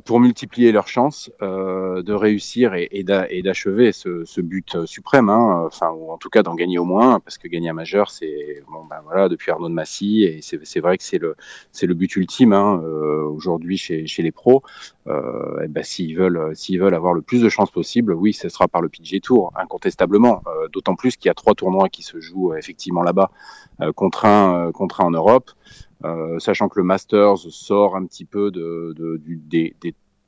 [0.03, 5.63] pour multiplier leurs chances euh, de réussir et, et d'achever ce, ce, but suprême, hein,
[5.65, 8.63] enfin ou en tout cas d'en gagner au moins, parce que gagner un majeur, c'est
[8.69, 11.35] bon ben voilà depuis Arnaud de Massy et c'est vrai que c'est le
[11.81, 14.61] le but ultime hein, euh, aujourd'hui chez, chez les pros.
[15.07, 18.67] Euh, ben s'ils veulent s'ils veulent avoir le plus de chances possible, oui, ce sera
[18.67, 20.41] par le PGA Tour incontestablement.
[20.47, 23.31] Euh, D'autant plus qu'il y a trois tournois qui se jouent effectivement là-bas,
[23.81, 25.51] euh, contre un contre un en Europe.
[26.03, 28.93] Euh, sachant que le Masters sort un petit peu de,
[29.23, 29.75] du, des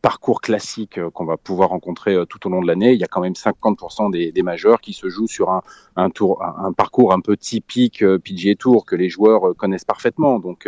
[0.04, 2.91] parcours classique euh, qu'on va pouvoir rencontrer euh, tout au long de l'année.
[2.91, 5.62] Il y a quand même 50% des, des, majeurs qui se jouent sur un,
[5.95, 10.39] un, tour, un, parcours un peu typique euh, PGA Tour que les joueurs connaissent parfaitement.
[10.39, 10.68] Donc,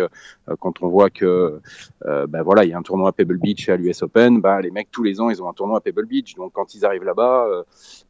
[0.60, 1.60] quand on voit que,
[2.06, 4.62] euh, ben voilà, il y a un tournoi à Pebble Beach à l'US Open, bah,
[4.62, 6.36] les mecs tous les ans ils ont un tournoi à Pebble Beach.
[6.36, 7.48] Donc, quand ils arrivent là-bas,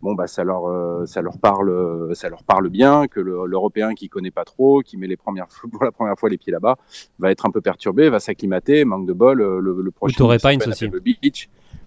[0.01, 3.07] bon bah ça leur, ça leur parle, ça leur parle bien.
[3.07, 6.38] Que l'Européen qui connaît pas trop, qui met les premières pour la première fois les
[6.38, 6.78] pieds là-bas,
[7.17, 9.39] va être un peu perturbé, va s'acclimater, manque de bol.
[9.39, 10.23] Le, le prochain.
[10.23, 10.88] Ou pas aussi.
[10.89, 11.14] Beach,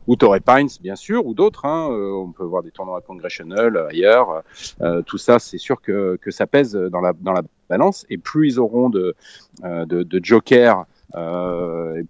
[0.09, 1.67] ou Torrey Pines, bien sûr, ou d'autres.
[1.67, 4.43] Hein, euh, on peut voir des tournois à Congressional euh, ailleurs.
[4.81, 8.07] Euh, tout ça, c'est sûr que, que ça pèse dans la, dans la balance.
[8.09, 9.15] Et plus ils auront de,
[9.63, 10.87] de, jokers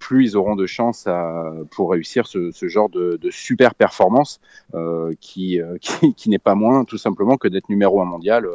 [0.00, 1.06] plus ils auront de chances
[1.70, 4.40] pour réussir ce, ce genre de, super performance
[5.20, 5.60] qui,
[6.16, 8.48] qui, n'est pas moins tout simplement que d'être numéro un mondial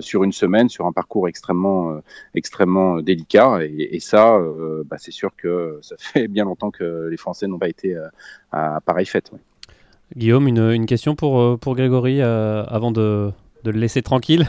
[0.00, 2.00] sur une semaine, sur un parcours extrêmement, euh,
[2.34, 3.64] extrêmement euh, délicat.
[3.64, 4.38] Et, et ça,
[4.86, 7.96] bah, c'est sûr que ça fait bien longtemps que les Français n'ont pas été
[8.52, 9.30] à, pareille fête.
[9.32, 9.40] Ouais.
[10.16, 13.32] Guillaume, une, une, question pour, pour Grégory avant de,
[13.64, 14.46] de, le laisser tranquille?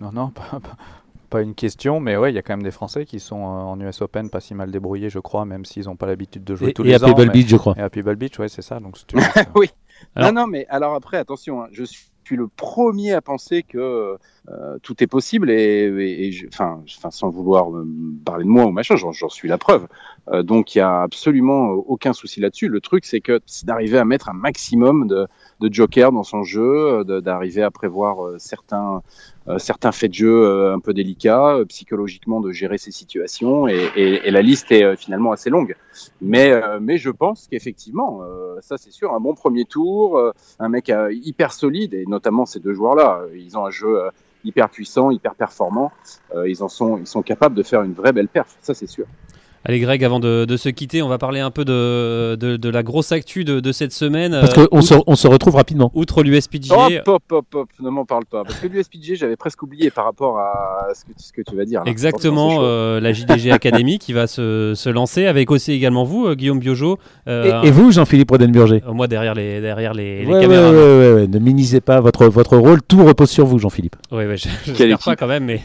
[0.00, 0.60] Non, non, pas,
[1.34, 3.80] pas une question, mais ouais, il y a quand même des Français qui sont en
[3.80, 6.68] US Open pas si mal débrouillés, je crois, même s'ils n'ont pas l'habitude de jouer
[6.68, 7.12] et, tous et les à ans.
[7.12, 7.74] Pebble Beach, je crois.
[7.76, 8.78] Et à Pebble Beach, ouais, c'est ça.
[8.78, 8.96] Donc,
[9.56, 9.68] oui.
[10.14, 10.32] Alors...
[10.32, 14.16] Non, non, mais alors après, attention, hein, je suis suis le premier à penser que
[14.48, 17.68] euh, tout est possible et, enfin, sans vouloir
[18.24, 19.86] parler de moi ou machin, j'en suis la preuve.
[20.28, 22.68] Euh, donc il y a absolument aucun souci là-dessus.
[22.68, 23.22] Le truc, c'est
[23.64, 25.26] d'arriver à mettre un maximum de,
[25.60, 29.02] de jokers dans son jeu, d'arriver à prévoir euh, certains
[29.58, 33.90] certains faits de jeu euh, un peu délicats, euh, psychologiquement de gérer ces situations et,
[33.96, 35.76] et, et la liste est finalement assez longue.
[36.20, 38.22] Mais, mais je pense qu'effectivement,
[38.60, 40.20] ça c'est sûr, un bon premier tour,
[40.58, 44.00] un mec hyper solide et notamment ces deux joueurs-là, ils ont un jeu
[44.44, 45.92] hyper puissant, hyper performant,
[46.46, 49.06] ils en sont, ils sont capables de faire une vraie belle perf, ça c'est sûr.
[49.66, 52.68] Allez Greg, avant de, de, se quitter, on va parler un peu de, de, de
[52.68, 54.32] la grosse actu de, de cette semaine.
[54.32, 55.90] Parce qu'on se, on se retrouve rapidement.
[55.94, 56.74] Outre l'USPGA.
[56.76, 58.44] Hop, hop, hop, hop, ne m'en parle pas.
[58.44, 61.64] Parce que l'USPGA, j'avais presque oublié par rapport à ce que, ce que tu vas
[61.64, 61.82] dire.
[61.82, 61.90] Là.
[61.90, 66.34] Exactement, euh, la JDG Academy qui va se, se, lancer avec aussi également vous, euh,
[66.34, 66.98] Guillaume Biojo.
[67.26, 70.72] Euh, et, et, vous, Jean-Philippe Rodenburger Moi, derrière les, derrière les, ouais, caméras.
[70.72, 73.96] Ouais, ouais, ouais, ne minimisez pas votre, votre rôle, tout repose sur vous, Jean-Philippe.
[74.12, 75.62] Oui, ouais, j'espère pas quand même, mais.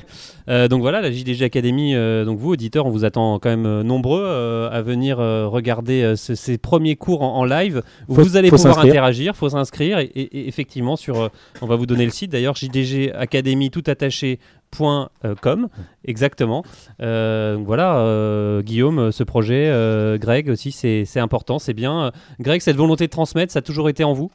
[0.50, 3.66] Euh, donc voilà, la JDG Academy, euh, donc vous, auditeurs, on vous attend quand même
[3.66, 4.26] euh, nombreux
[4.72, 7.84] à venir regarder ce, ces premiers cours en, en live.
[8.08, 11.30] Où faut, vous allez pouvoir interagir, faut s'inscrire et, et, et, effectivement sur,
[11.62, 12.32] on va vous donner le site.
[12.32, 14.39] D'ailleurs, JDG Academy tout attaché
[15.41, 15.68] .com.
[16.06, 16.64] Exactement.
[17.02, 22.12] Euh, donc voilà euh, Guillaume ce projet euh, Greg aussi c'est important c'est bien.
[22.39, 24.32] Greg cette volonté de transmettre ça a toujours été en vous?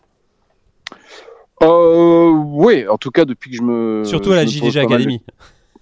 [1.60, 5.22] Oui en tout cas depuis que je me surtout à la JDG Academy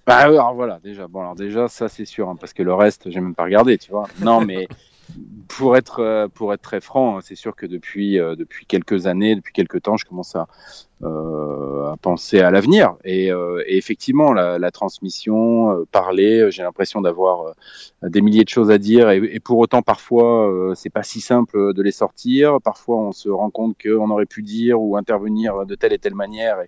[0.06, 3.10] bah, alors voilà, déjà, bon, alors déjà, ça c'est sûr, hein, parce que le reste,
[3.10, 4.08] j'ai même pas regardé, tu vois.
[4.20, 4.66] Non, mais
[5.48, 9.52] pour être, pour être très franc, c'est sûr que depuis, euh, depuis quelques années, depuis
[9.52, 10.44] quelques temps, je commence à, euh,
[11.02, 12.94] à penser à l'avenir.
[13.04, 17.54] Et, euh, et, effectivement, la, la transmission, euh, parler, j'ai l'impression d'avoir
[18.02, 19.10] des milliers de choses à dire.
[19.10, 22.58] Et, et pour autant, parfois, c'est pas si simple de les sortir.
[22.62, 26.14] Parfois, on se rend compte qu'on aurait pu dire ou intervenir de telle et telle
[26.14, 26.58] manière.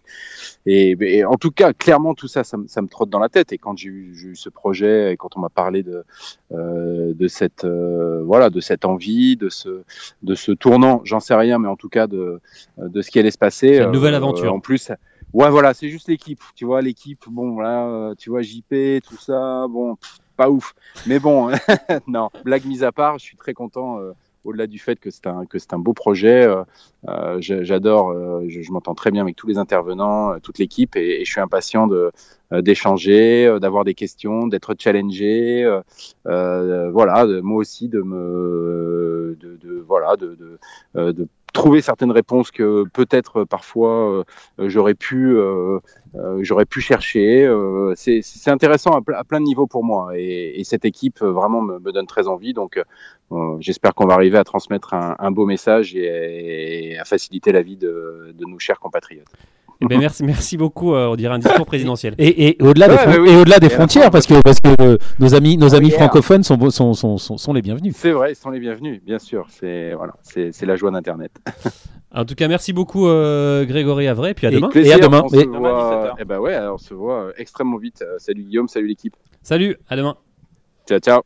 [0.66, 3.53] Et, et en tout cas, clairement, tout ça, ça, ça, me trotte dans la tête.
[3.53, 6.05] Et quand j'ai eu, eu, ce projet et quand on m'a parlé de,
[6.51, 9.82] de cette, voilà, de cette envie, de ce,
[10.22, 12.41] de ce tournant, j'en sais rien, mais en tout cas de,
[12.78, 13.78] de ce qui allait se passer.
[13.78, 14.90] Une nouvelle Euh, en plus,
[15.32, 16.40] ouais, voilà, c'est juste l'équipe.
[16.54, 19.96] Tu vois, l'équipe, bon, là, euh, tu vois, JP, tout ça, bon,
[20.36, 20.74] pas ouf.
[21.06, 21.50] Mais bon,
[22.06, 24.00] non, blague mise à part, je suis très content.
[24.00, 24.12] Euh,
[24.44, 26.46] au-delà du fait que c'est un beau projet,
[27.38, 28.12] j'adore,
[28.46, 31.88] je, m'entends très bien avec tous les intervenants, toute l'équipe, et, je suis impatient
[32.52, 35.66] d'échanger, d'avoir des questions, d'être challengé,
[36.26, 39.38] voilà, moi aussi de me,
[39.86, 40.58] voilà, de
[41.55, 44.11] trouver certaines réponses que peut-être parfois
[44.59, 45.78] euh, j'aurais pu euh,
[46.16, 47.48] euh, j'aurais pu chercher.
[47.94, 52.07] c'est intéressant à, plein de niveaux pour moi et, et cette équipe vraiment me, donne
[52.07, 52.52] très envie.
[52.52, 52.82] Donc
[53.61, 57.62] j'espère qu'on va arriver à transmettre un, un beau message et, et, à faciliter la
[57.62, 59.32] vie de, de nos chers compatriotes.
[59.80, 60.94] Eh ben, merci, merci beaucoup.
[60.94, 62.14] euh, on dirait un discours présidentiel.
[62.18, 63.28] Et, et au-delà des, Ouais, fron- mais oui.
[63.30, 65.88] et au-delà des Et la frontières, parce que, parce que euh, nos amis, nos amis
[65.88, 65.98] yeah.
[65.98, 67.94] francophones sont, beau- sont, sont, sont, sont les bienvenus.
[67.96, 69.46] C'est vrai, ils sont les bienvenus, bien sûr.
[69.50, 71.32] C'est voilà, c'est c'est la joie d'Internet.
[72.16, 74.34] En tout cas, merci beaucoup, euh, Grégory Avray.
[74.34, 74.68] Puis à Et- demain.
[74.68, 75.22] à demain.
[75.24, 76.14] On se Et- voit.
[76.20, 78.04] Eh ben ouais, alors on se voit extrêmement vite.
[78.18, 79.16] Salut Guillaume, salut l'équipe.
[79.42, 80.14] Salut, à demain.
[80.88, 81.22] Ciao, ciao.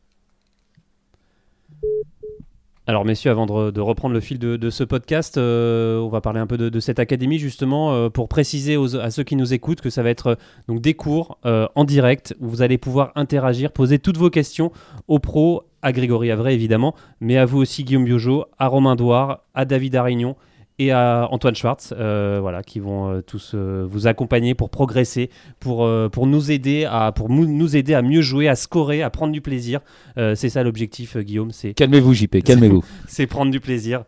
[2.89, 6.47] Alors messieurs, avant de, reprendre le fil de, ce podcast, euh, on va parler un
[6.47, 10.03] peu de, cette académie justement euh, pour préciser à ceux qui nous écoutent que ça
[10.03, 10.39] va être
[10.71, 14.73] euh, des cours en direct où vous allez pouvoir interagir, poser toutes vos questions
[15.07, 19.41] aux pros, à Grégory Avray évidemment, mais à vous aussi Guillaume Biojo, à Romain Douard,
[19.53, 20.35] à David Arignon
[20.79, 25.31] et à Antoine Schwartz, euh, voilà, qui vont euh, tous euh, vous accompagner pour progresser,
[25.61, 29.33] pour, pour nous aider à pour nous aider à mieux jouer, à scorer, à prendre
[29.33, 29.81] du plaisir.
[30.17, 32.85] C'est ça l'objectif, Guillaume, c'est Calmez-vous, JP, calmez-vous.
[33.09, 34.05] c'est prendre du plaisir.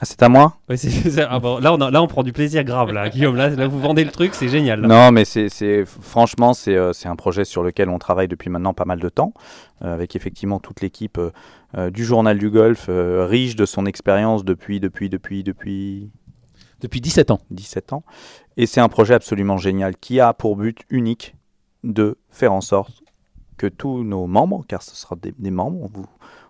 [0.00, 0.54] Ah, c'est à moi?
[0.68, 3.08] Ouais, c'est- c'est- ah bon, là, on a- là, on prend du plaisir grave, là,
[3.08, 3.34] Guillaume.
[3.34, 4.80] Là, là, vous vendez le truc, c'est génial.
[4.82, 4.86] là.
[4.86, 8.74] Non, mais c'est, c'est- franchement, c'est, c'est un projet sur lequel on travaille depuis maintenant
[8.74, 9.32] pas mal de temps,
[9.80, 11.18] avec effectivement toute l'équipe
[11.76, 16.10] euh, du Journal du Golf, euh, riche de son expérience depuis, depuis, depuis, depuis
[16.80, 17.40] Depuis 17 ans.
[17.50, 18.04] 17 ans.
[18.56, 21.34] Et c'est un projet absolument génial qui a pour but unique
[21.84, 23.02] de faire en sorte
[23.56, 26.06] que tous nos membres, car ce sera des, des membres, vous,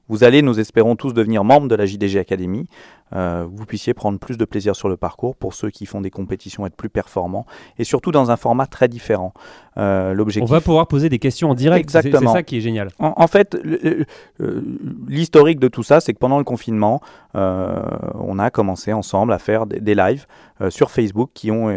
[0.09, 2.67] vous allez, nous espérons tous devenir membres de la JDG Academy,
[3.15, 6.11] euh, vous puissiez prendre plus de plaisir sur le parcours pour ceux qui font des
[6.11, 7.47] compétitions, être plus performants,
[7.79, 9.33] et surtout dans un format très différent.
[9.77, 11.89] Euh, On L'objectif va pouvoir poser des questions en direct.
[11.91, 12.33] c'est- C'est Exactement.
[12.33, 12.89] ça qui est génial.
[12.99, 14.05] en, en fait, le- le-
[14.41, 14.63] euh,
[15.09, 17.01] l'historique de tout ça, c'est que pendant le confinement,
[17.35, 17.81] euh,
[18.15, 20.27] on a commencé ensemble à faire des, des lives
[20.71, 21.71] sur Facebook qui ont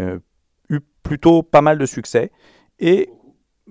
[0.69, 2.31] eu plutôt pas mal de succès.
[2.79, 3.09] Et,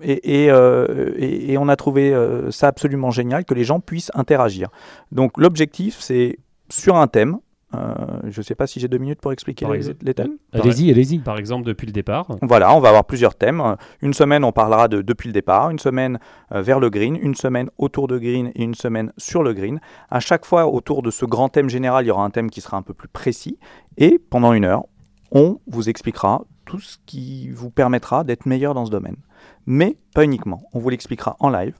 [0.01, 3.79] et, et, euh, et- et on a trouvé euh, ça absolument génial que les gens
[3.79, 4.69] puissent interagir.
[5.11, 6.37] Donc l'objectif, c'est
[6.69, 7.37] sur un thème.
[7.73, 7.93] Euh,
[8.25, 9.65] je ne sais pas si j'ai deux minutes pour expliquer
[10.01, 10.37] les thèmes.
[10.51, 11.19] Allez-y, allez-y.
[11.19, 12.27] Par exemple, depuis le départ.
[12.41, 13.61] Voilà, on va avoir plusieurs thèmes.
[14.01, 16.19] Une semaine, on parlera de depuis le départ, une semaine
[16.51, 19.79] euh, vers le green, une semaine autour de green et une semaine sur le green.
[20.09, 22.61] À chaque fois, autour de ce grand thème général, il y aura un thème qui
[22.61, 23.57] sera un peu plus précis.
[23.97, 24.85] Et pendant une heure,
[25.31, 29.17] on vous expliquera tout ce qui vous permettra d'être meilleur dans ce domaine.
[29.65, 30.63] Mais pas uniquement.
[30.73, 31.75] On vous l'expliquera en live,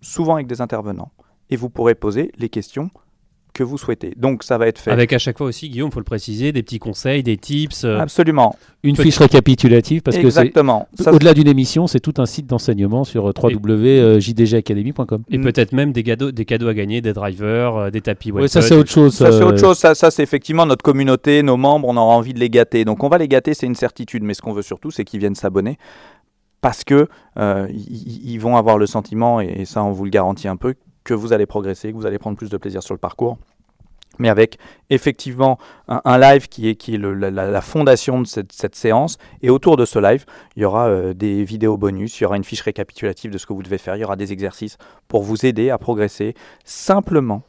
[0.00, 1.12] souvent avec des intervenants.
[1.50, 2.90] Et vous pourrez poser les questions
[3.54, 4.12] que vous souhaitez.
[4.16, 4.90] Donc ça va être fait.
[4.90, 7.84] Avec à chaque fois aussi, Guillaume, faut le préciser, des petits conseils, des tips.
[7.84, 8.54] euh, Absolument.
[8.82, 10.40] Une Petit- fiche récapitulative, parce que c'est.
[10.40, 10.86] Exactement.
[11.06, 15.22] Au-delà d'une émission, c'est tout un site d'enseignement sur euh, www.jdgacademy.com.
[15.30, 18.30] et peut-être même des cadeaux, des cadeaux à gagner, des drivers, euh, des tapis.
[18.32, 18.52] Ouais, Wellputt.
[18.52, 19.14] ça c'est autre chose.
[19.14, 19.78] Ça, c'est euh, autre chose.
[19.78, 22.84] Ça, ça, c'est effectivement notre communauté, nos membres, on aura envie de les gâter.
[22.84, 24.22] Donc, on va les gâter, c'est une certitude.
[24.22, 25.78] Mais ce qu'on veut surtout, c'est qu'ils viennent s'abonner
[26.60, 30.10] parce que euh, ils, ils vont avoir le sentiment, et, et ça, on vous le
[30.10, 30.72] garantit un peu,
[31.04, 33.38] que vous allez progresser, que vous allez prendre plus de plaisir sur le parcours.
[34.18, 34.58] Mais avec
[34.90, 39.18] effectivement un, live qui est, qui est la fondation de cette, cette séance.
[39.42, 40.24] Et autour de ce live,
[40.56, 43.46] il y aura euh, des vidéos bonus, il y aura une fiche récapitulative de ce
[43.46, 44.78] que vous devez faire, il y aura des exercices
[45.08, 46.34] pour vous aider à progresser
[46.64, 47.42] simplement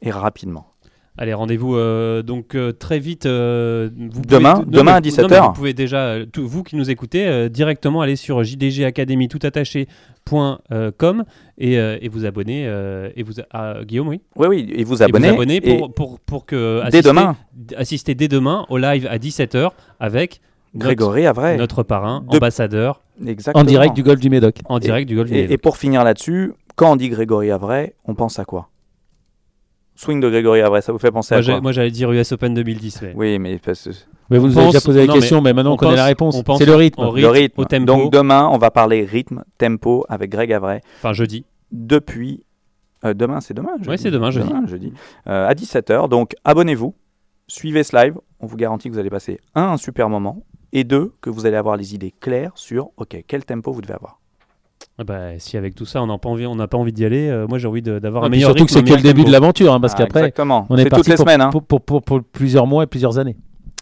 [0.00, 0.71] et rapidement.
[1.18, 3.26] Allez, rendez-vous euh, donc euh, très vite.
[3.26, 5.48] euh, vous Demain- demain mais- à non, 17 mais heures.
[5.48, 11.24] Vous pouvez déjà, tout- vous qui nous écoutez, euh, directement aller sur jdgacademy.com
[11.58, 12.64] et, euh, et vous abonner.
[12.66, 15.28] euh, et vous, à Guillaume, oui Oui, oui, et vous Et abonner.
[15.28, 16.80] vous abonner et pour, pour, pour que.
[16.90, 17.36] dès assister- demain,
[17.76, 20.40] Assister dès demain au live à 17h avec
[20.74, 21.58] notre, Grégory Avray.
[21.58, 23.62] notre parrain, De- ambassadeur, Exactement.
[23.62, 24.56] En direct du golf du Médoc.
[24.64, 25.52] en direct du Golf du Et, Médoc.
[25.52, 28.70] et pour finir là-dessus, quand on dit Grégory Avray, on pense à quoi?
[30.02, 32.32] Swing de Grégory Avray, ça vous fait penser Moi, à quoi moi, j'allais dire US
[32.32, 33.02] Open 2010.
[33.02, 33.90] mais- Oui, mais parce que
[34.30, 35.96] Mais vous On nous avez déjà posé la non, question, mais, maintenant on, on connaît
[35.96, 36.34] la réponse.
[36.36, 37.00] on pense C'est le rythme.
[37.02, 37.60] au le rythme.
[37.60, 37.84] au tempo.
[37.84, 41.44] Donc demain, on va parler rythme, tempo avec Greg Avray Enfin, jeudi.
[41.70, 42.44] depuis.
[43.04, 44.48] euh, demain, c'est demain jeudi Ouais, c'est demain, jeudi.
[44.66, 44.92] jeudi.
[45.28, 46.08] Euh, à 17h.
[46.08, 46.94] Donc abonnez-vous,
[47.46, 48.14] suivez ce live.
[48.40, 51.44] On vous garantit que vous allez passer un, un super moment et deux, que vous
[51.46, 54.18] allez avoir les idées claires sur OK, quel tempo vous devez avoir.
[54.98, 57.04] Ah bah, si avec tout ça, on n'a pas envie, on n'a pas envie d'y
[57.04, 58.96] aller, euh, moi j'ai envie de- d'avoir Et un meilleur surtout que rythme, c'est un
[58.96, 59.28] que le début tempo.
[59.28, 61.40] de l'aventure, hein, parce Ah, qu'après, on est, c'est parti toutes les pour, semaines.
[61.40, 61.50] hein.
[61.50, 63.36] pour, pour- pour- pour plusieurs mois et plusieurs années.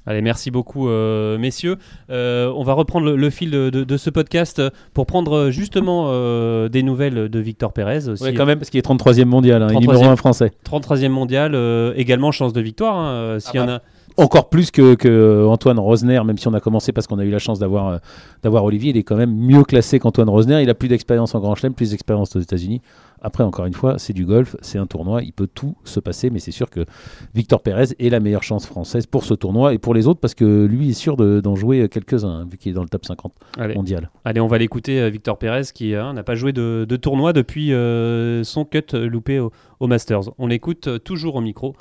[0.06, 1.76] Allez, merci beaucoup, euh, messieurs.
[2.10, 4.62] Euh, on va reprendre le, le fil de, de- de ce podcast
[4.94, 8.22] pour prendre justement euh, des nouvelles de Victor Pérez aussi.
[8.24, 9.80] Ouais, quand même, parce qu'il est 33e mondial, hein, et 33e.
[9.80, 10.52] numéro 1 français.
[10.64, 13.40] 33e mondial, euh, également chance de victoire.
[13.40, 13.74] S'il y Ah en bah.
[13.74, 13.82] a,
[14.20, 17.30] Encore plus que, que Antoine Rosner, même si on a commencé parce qu'on a eu
[17.30, 17.98] la chance d'avoir euh,
[18.42, 20.62] d'avoir Olivier, il est quand même mieux classé qu'Antoine Rosner.
[20.62, 22.82] Il a plus d'expérience en Grand Chelem, plus d'expérience aux États-Unis.
[23.22, 26.30] Après, encore une fois, c'est du golf, c'est un tournoi, il peut tout se passer,
[26.30, 26.86] mais c'est sûr que
[27.34, 30.34] Victor Pérez est la meilleure chance française pour ce tournoi et pour les autres parce
[30.34, 33.04] que lui est sûr de- d'en jouer quelques-uns, hein, vu qu'il est dans le top
[33.04, 34.10] 50 allez, mondial.
[34.24, 37.32] allez, on va l'écouter, euh, Victor Pérez, qui euh, n'a pas joué de, de tournoi
[37.34, 39.50] depuis euh, son cut euh, loupé au,
[39.80, 40.30] au Masters.
[40.38, 41.74] On l'écoute euh, toujours au micro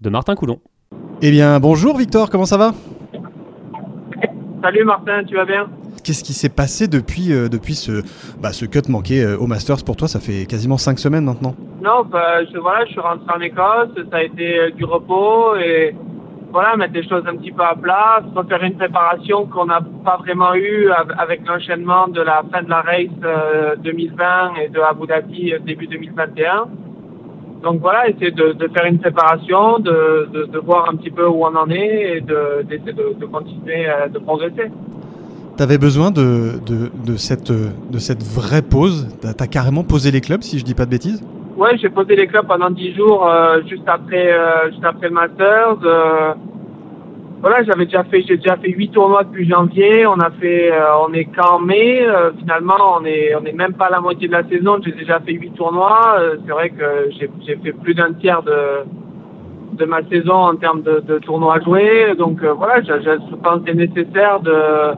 [0.00, 0.60] de Martin Coulon.
[1.22, 2.72] Eh bien, bonjour Victor, comment ça va?
[4.62, 5.66] Salut Martin, tu vas bien?
[6.04, 8.02] Qu'est-ce qui s'est passé depuis, euh, depuis ce,
[8.40, 9.82] bah, ce cut manqué euh, au Masters?
[9.84, 11.54] Pour toi Ça fait quasiment 5 semaines maintenant.
[11.82, 15.56] Non, bah, je, voilà, je suis rentré en Écosse, ça a été euh, du repos
[15.56, 15.96] et
[16.52, 20.18] voilà, mettre les choses un petit peu à plat, faire une préparation qu'on n'a pas
[20.18, 25.52] vraiment eue avec l'enchaînement de la fin de la race 2020 et de Abu Dhabi
[25.66, 26.66] début 2021.
[27.62, 31.26] Donc voilà, essayer de, de faire une préparation, de, de, de, voir un petit peu
[31.26, 34.70] où on en est et d'essayer de, continuer de progresser.
[35.56, 39.08] Tu avais besoin de, de, cette, de cette vraie pause?
[39.20, 41.24] Tu as, carrément posé les clubs, si je dis pas de bêtises?
[41.56, 45.14] Ouais, j'ai posé les clubs pendant 10 jours, euh, juste, après, euh, juste après le
[45.14, 45.78] Masters.
[45.84, 46.34] Euh,
[47.40, 50.06] voilà, j'avais déjà fait, j'ai déjà fait 8 tournois depuis janvier.
[50.06, 50.72] On a fait,
[51.06, 52.06] on est qu'en mai.
[52.38, 54.78] finalement, on est, on est même pas à la moitié de la saison.
[54.84, 56.18] J'ai déjà fait 8 tournois.
[56.44, 58.84] c'est vrai que j'ai fait plus d'un tiers de,
[59.72, 62.14] de ma saison en termes de, de tournois joués.
[62.18, 64.96] Donc voilà, je, je pense c'est nécessaire de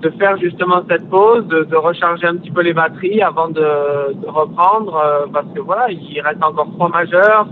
[0.00, 3.62] de faire justement cette pause, de, recharger un petit peu les batteries avant de,
[4.26, 7.46] reprendre, euh, parce que voilà, il reste encore trois majeurs,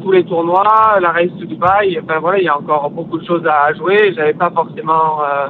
[0.00, 3.26] tous les tournois, la race to Dubaï, enfin voilà, il y a encore beaucoup de
[3.26, 4.12] choses à, jouer.
[4.14, 5.48] J'avais pas forcément euh,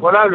[0.00, 0.26] voilà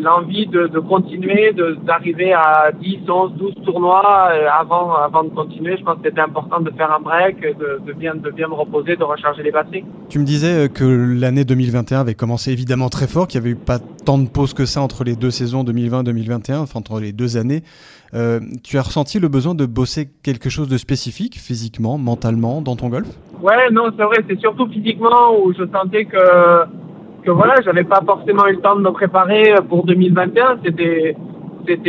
[0.00, 5.76] l'envie de, de, continuer, d'arriver à 10, 11, 12 tournois euh, avant, avant de continuer.
[5.78, 8.54] Je pense que c'était important de faire un break, de, de, bien, de bien me
[8.54, 9.84] reposer, de recharger les batteries.
[10.08, 13.52] Tu me disais euh, que l'année 2021 avait commencé évidemment très fort, qu'il n'y avait
[13.52, 17.12] eu pas tant de pause que ça entre les deux saisons 2020-2021, enfin entre les
[17.12, 17.62] deux années.
[18.14, 22.76] Euh, tu as ressenti le besoin de bosser quelque chose de spécifique, physiquement, mentalement, dans
[22.76, 23.08] ton golf?
[23.42, 26.64] Ouais, non, c'est vrai, c'est surtout physiquement où je sentais que
[27.24, 30.60] que voilà, j'avais pas forcément eu le temps de me préparer pour 2021.
[30.64, 31.16] C'était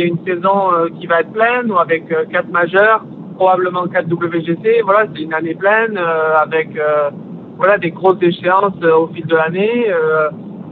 [0.02, 3.04] une saison euh, qui va être pleine ou avec euh, quatre majeurs,
[3.36, 4.82] probablement quatre WGC.
[4.82, 5.96] Voilà, c'est une année pleine
[6.42, 6.70] avec
[7.56, 9.86] voilà des grosses échéances au fil de l'année.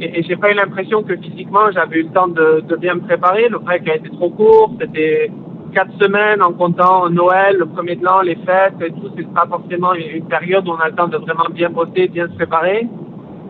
[0.01, 3.01] Et, et j'ai pas eu l'impression que physiquement j'avais eu le temps de, bien me
[3.01, 3.49] préparer.
[3.49, 4.73] Le break a été trop court.
[4.81, 5.31] C'était
[5.75, 9.11] quatre semaines en comptant Noël, le premier de l'an, les fêtes et tout.
[9.17, 12.29] C'est pas forcément une période où on a le temps de vraiment bien bosser, bien
[12.29, 12.87] se préparer.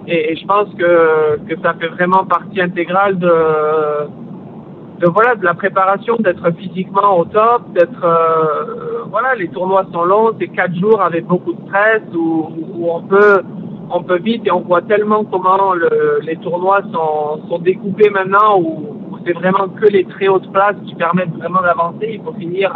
[0.09, 6.49] Et, je pense que, ça fait vraiment partie intégrale de, voilà de la préparation, d'être
[6.53, 11.53] physiquement au top, d'être euh, voilà les tournois sont longs, c'est quatre jours avec beaucoup
[11.55, 13.43] de stress où on peut
[13.91, 18.61] on peut vite et on voit tellement comment le, les tournois sont, sont découpés maintenant
[18.61, 22.11] où, c'est vraiment que les très hautes places qui permettent vraiment d'avancer.
[22.13, 22.73] Il faut finir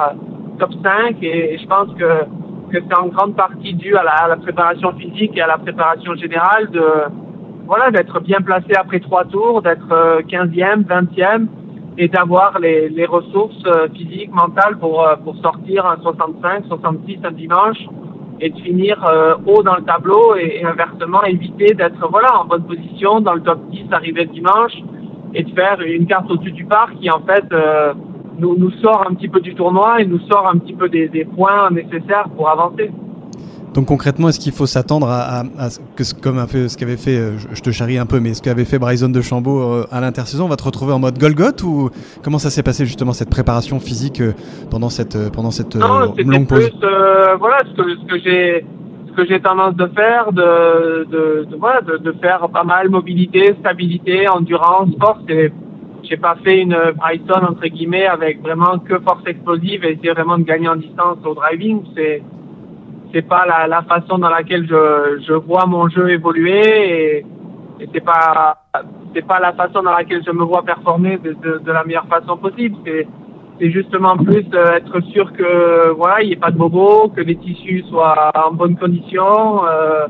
[0.59, 2.25] top 5 et je pense que
[2.71, 6.71] que c'est en grande partie dû à la, préparation physique et à la préparation générale
[6.71, 6.85] de
[7.67, 9.89] voilà d'être bien placé après trois tours, d'être
[10.29, 11.47] 15e, euh, 20e
[11.99, 17.19] et d'avoir les, les, ressources euh, physiques, mentales pour, euh, pour sortir un 65, 66
[17.25, 17.79] un dimanche
[18.41, 18.97] et de finir
[19.47, 23.59] haut dans le tableau et, inversement éviter d'être voilà en bonne position dans le top
[23.70, 24.72] 10 arrivé dimanche
[25.34, 27.45] et de faire une carte au-dessus du parc qui en fait
[28.38, 31.09] nous, nous sort un petit peu du tournoi et nous sort un petit peu des,
[31.09, 32.91] des points nécessaires pour avancer.
[33.75, 37.16] Donc concrètement, est-ce qu'il faut s'attendre à, à, que comme un peu ce qu'avait fait,
[37.16, 40.01] euh, je te charrie un peu, mais ce qu'avait fait Bryson de Chambaud euh, à
[40.01, 41.91] l'intersaison, on va te retrouver en mode Golgot ou
[42.25, 44.33] comment ça s'est passé justement cette préparation physique euh,
[44.71, 46.71] pendant cette pendant cette non, longue pause?
[46.71, 46.89] plus,
[47.39, 48.66] Voilà ce que, ce que j'ai
[49.09, 52.89] ce que j'ai tendance de faire, de de, de, voilà, de, de, faire pas mal
[52.89, 55.53] mobilité, stabilité, endurance, force et
[56.03, 60.39] j'ai pas fait une Bryson entre guillemets avec vraiment que force explosive et essayer vraiment
[60.39, 61.83] de gagner en distance au driving.
[61.95, 62.23] C'est
[63.13, 67.27] c'est pas la, la, façon dans laquelle je, je vois mon jeu évoluer et,
[67.81, 68.59] et c'est pas
[69.15, 72.07] c'est pas la façon dans laquelle je me vois performer de, de, de la meilleure
[72.07, 72.77] façon possible.
[72.85, 73.07] C'est
[73.59, 77.21] c'est justement plus euh, être sûr que voilà il n'y ait pas de bobo, que
[77.21, 79.65] les tissus soient en bonne condition.
[79.67, 80.07] Euh,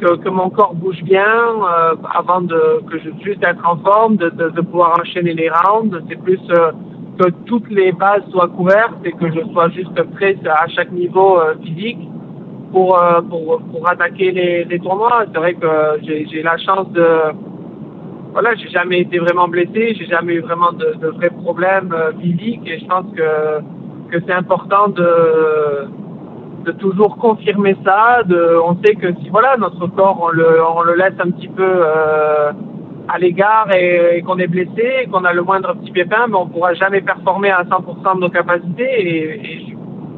[0.00, 4.16] que, que, mon corps bouge bien euh, avant de que je juste être en forme,
[4.16, 5.96] de, de, de pouvoir enchaîner les rounds.
[6.08, 6.72] C'est plus euh,
[7.18, 11.40] que toutes les bases soient couvertes et que je sois juste prêt à chaque niveau
[11.40, 11.98] euh, physique
[12.76, 13.00] pour,
[13.30, 15.24] pour, pour attaquer les, les tournois.
[15.32, 15.66] C'est vrai que
[16.02, 17.08] j'ai la chance de
[18.32, 22.66] voilà, j'ai jamais été vraiment blessé, j'ai jamais eu vraiment de, de vrais problèmes physiques
[22.66, 23.60] et je pense que
[24.10, 25.88] que c'est important de
[26.66, 28.22] de toujours confirmer ça.
[28.24, 31.48] De, on sait que si voilà notre corps on le, on le laisse un petit
[31.48, 32.52] peu euh,
[33.08, 36.74] à l'égard et, qu'on est blessé, qu'on a le moindre petit pépin, mais on pourra
[36.74, 38.92] jamais performer à 100% de nos capacités.
[39.00, 39.75] Et,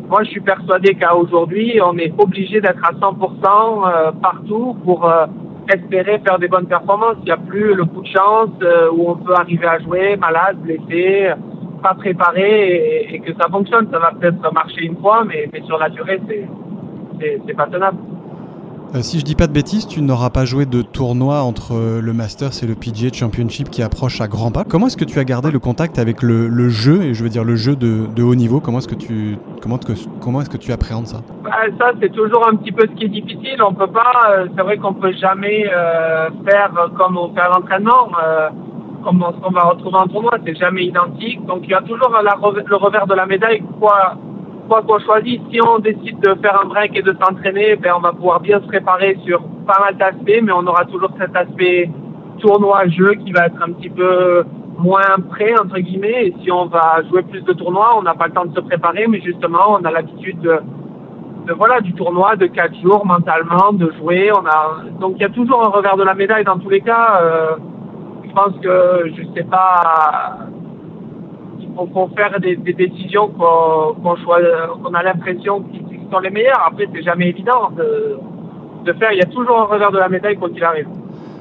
[0.09, 5.05] moi, je suis persuadé qu'à aujourd'hui, on est obligé d'être à 100% euh, partout pour
[5.05, 5.27] euh,
[5.71, 7.17] espérer faire des bonnes performances.
[7.21, 10.17] Il n'y a plus le coup de chance euh, où on peut arriver à jouer
[10.17, 11.31] malade, blessé
[11.83, 13.89] pas préparé et, que ça fonctionne.
[13.93, 16.21] Ça va peut-être marcher une fois, mais, mais sur la durée,
[17.21, 17.99] c'est pas tenable.
[18.95, 22.01] Euh, si je dis pas de bêtises, tu n'auras pas joué de tournoi entre euh,
[22.01, 24.65] le Masters et le PGA Championship qui approche à grands pas.
[24.65, 27.45] Comment est-ce que tu as gardé le contact avec le, jeu, et je veux dire
[27.45, 29.79] le jeu de, haut niveau Comment est-ce que tu comment,
[30.23, 31.19] comment est-ce que tu appréhendes ça?
[31.45, 33.63] Bah, ça, c'est toujours un petit peu ce qui est difficile.
[33.63, 35.65] On peut pas, euh, c'est vrai qu'on peut jamais
[36.47, 38.09] faire comme on fait à l'entraînement,
[39.05, 41.45] comme on- va retrouver en tournoi, c'est jamais identique.
[41.45, 44.17] Donc il y a toujours le revers de la médaille, quoi
[44.69, 45.41] quoi qu'on choisisse.
[45.51, 48.61] Si on décide de faire un break et de s'entraîner, ben on va pouvoir bien
[48.61, 51.91] se préparer sur pas mal d'aspects, mais on aura toujours cet aspect
[52.39, 54.45] tournoi-jeu qui va être un petit peu
[54.79, 56.27] moins prêt entre guillemets.
[56.27, 58.61] Et si on va jouer plus de tournois, on n'a pas le temps de se
[58.61, 60.61] préparer, mais justement, on a l'habitude de
[61.49, 65.25] de, voilà du tournoi de quatre jours mentalement de jouer on a donc il y
[65.25, 67.57] a toujours un revers de la médaille dans tous les cas euh,
[68.25, 70.48] je pense que je sais pas
[71.79, 76.65] faut, faut faire des, des décisions qu'on qu'on a l'impression qui qui sont les meilleures
[76.67, 78.19] après c'est jamais évident de,
[78.85, 80.89] de faire il y a toujours un revers de la médaille quand il arrive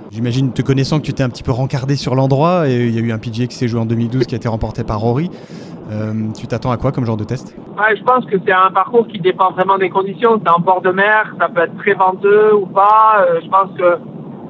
[0.09, 2.97] J'imagine, te connaissant, que tu t'es un petit peu rencardé sur l'endroit, et il y
[2.97, 5.29] a eu un PGA qui s'est joué en 2012 qui a été remporté par Rory.
[5.91, 7.55] Euh, tu t'attends à quoi comme genre de test?
[7.77, 10.39] Ouais, je pense que c'est un parcours qui dépend vraiment des conditions.
[10.43, 13.25] C'est en bord de mer, ça peut être très venteux ou pas.
[13.27, 13.97] Euh, je pense que,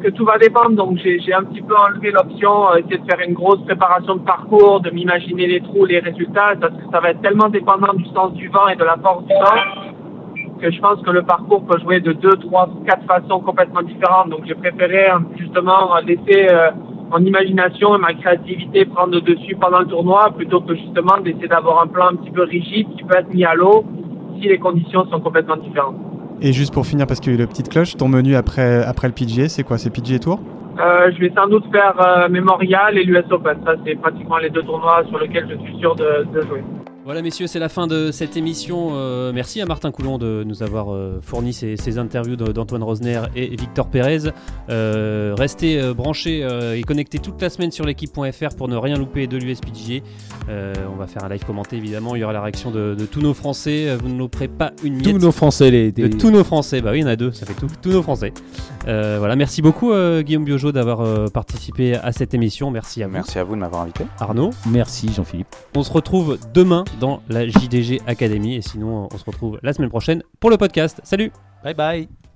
[0.07, 0.75] que tout va dépendre.
[0.75, 4.21] Donc j'ai un petit peu enlevé l'option, euh, essayer de faire une grosse préparation de
[4.21, 8.05] parcours, de m'imaginer les trous, les résultats, parce que ça va être tellement dépendant du
[8.05, 9.85] sens du vent et de la force du vent
[10.61, 14.29] que je pense que le parcours peut jouer de deux, trois, quatre façons complètement différentes.
[14.29, 16.71] Donc j'ai préféré euh, justement laisser euh,
[17.11, 21.47] mon imagination et ma créativité prendre le dessus pendant le tournoi plutôt que justement d'essayer
[21.47, 23.83] d'avoir un plan un petit peu rigide qui peut être mis à l'eau
[24.39, 26.16] si les conditions sont complètement différentes.
[26.41, 28.83] Et juste pour finir, parce qu'il y a eu la petite cloche, ton menu après,
[28.83, 29.77] après le PGA, c'est quoi?
[29.77, 30.39] C'est PGA Tour?
[30.79, 33.57] Euh, je vais sans doute faire euh, Memorial et l'US Open.
[33.65, 36.63] Ça, c'est pratiquement les deux tournois sur lesquels je suis sûr de, de jouer.
[37.07, 38.89] Voilà messieurs, c'est la fin de cette émission.
[38.91, 42.83] Euh, merci à Martin Coulon de nous avoir euh, fourni ces, ces interviews de- d'Antoine
[42.83, 44.23] Rosner et Victor Pérez.
[44.69, 48.97] Euh, restez euh, branchés euh, et connectés toute la semaine sur l'équipe.fr pour ne rien
[48.97, 50.03] louper de l'USPGA.
[50.49, 53.05] Euh, on va faire un live commenté évidemment, il y aura la réaction de, de
[53.05, 53.95] tous nos Français.
[53.95, 55.05] Vous ne louperez pas une miette.
[55.05, 57.15] Tous nos Français, les, De des- tous nos Français, bah oui, il y en a
[57.15, 58.33] deux, ça fait tout- tous nos Français.
[58.89, 62.69] Euh, voilà, merci beaucoup euh, Guillaume Biojo d'avoir euh, participé à cette émission.
[62.69, 64.03] Merci à vous, Merci à vous de m'avoir invité.
[64.19, 64.49] Arnaud.
[64.69, 65.55] Merci Jean-Philippe.
[65.73, 69.89] On se retrouve demain dans la JDG Academy et sinon on se retrouve la semaine
[69.89, 71.01] prochaine pour le podcast.
[71.03, 71.31] Salut
[71.63, 72.26] Bye bye.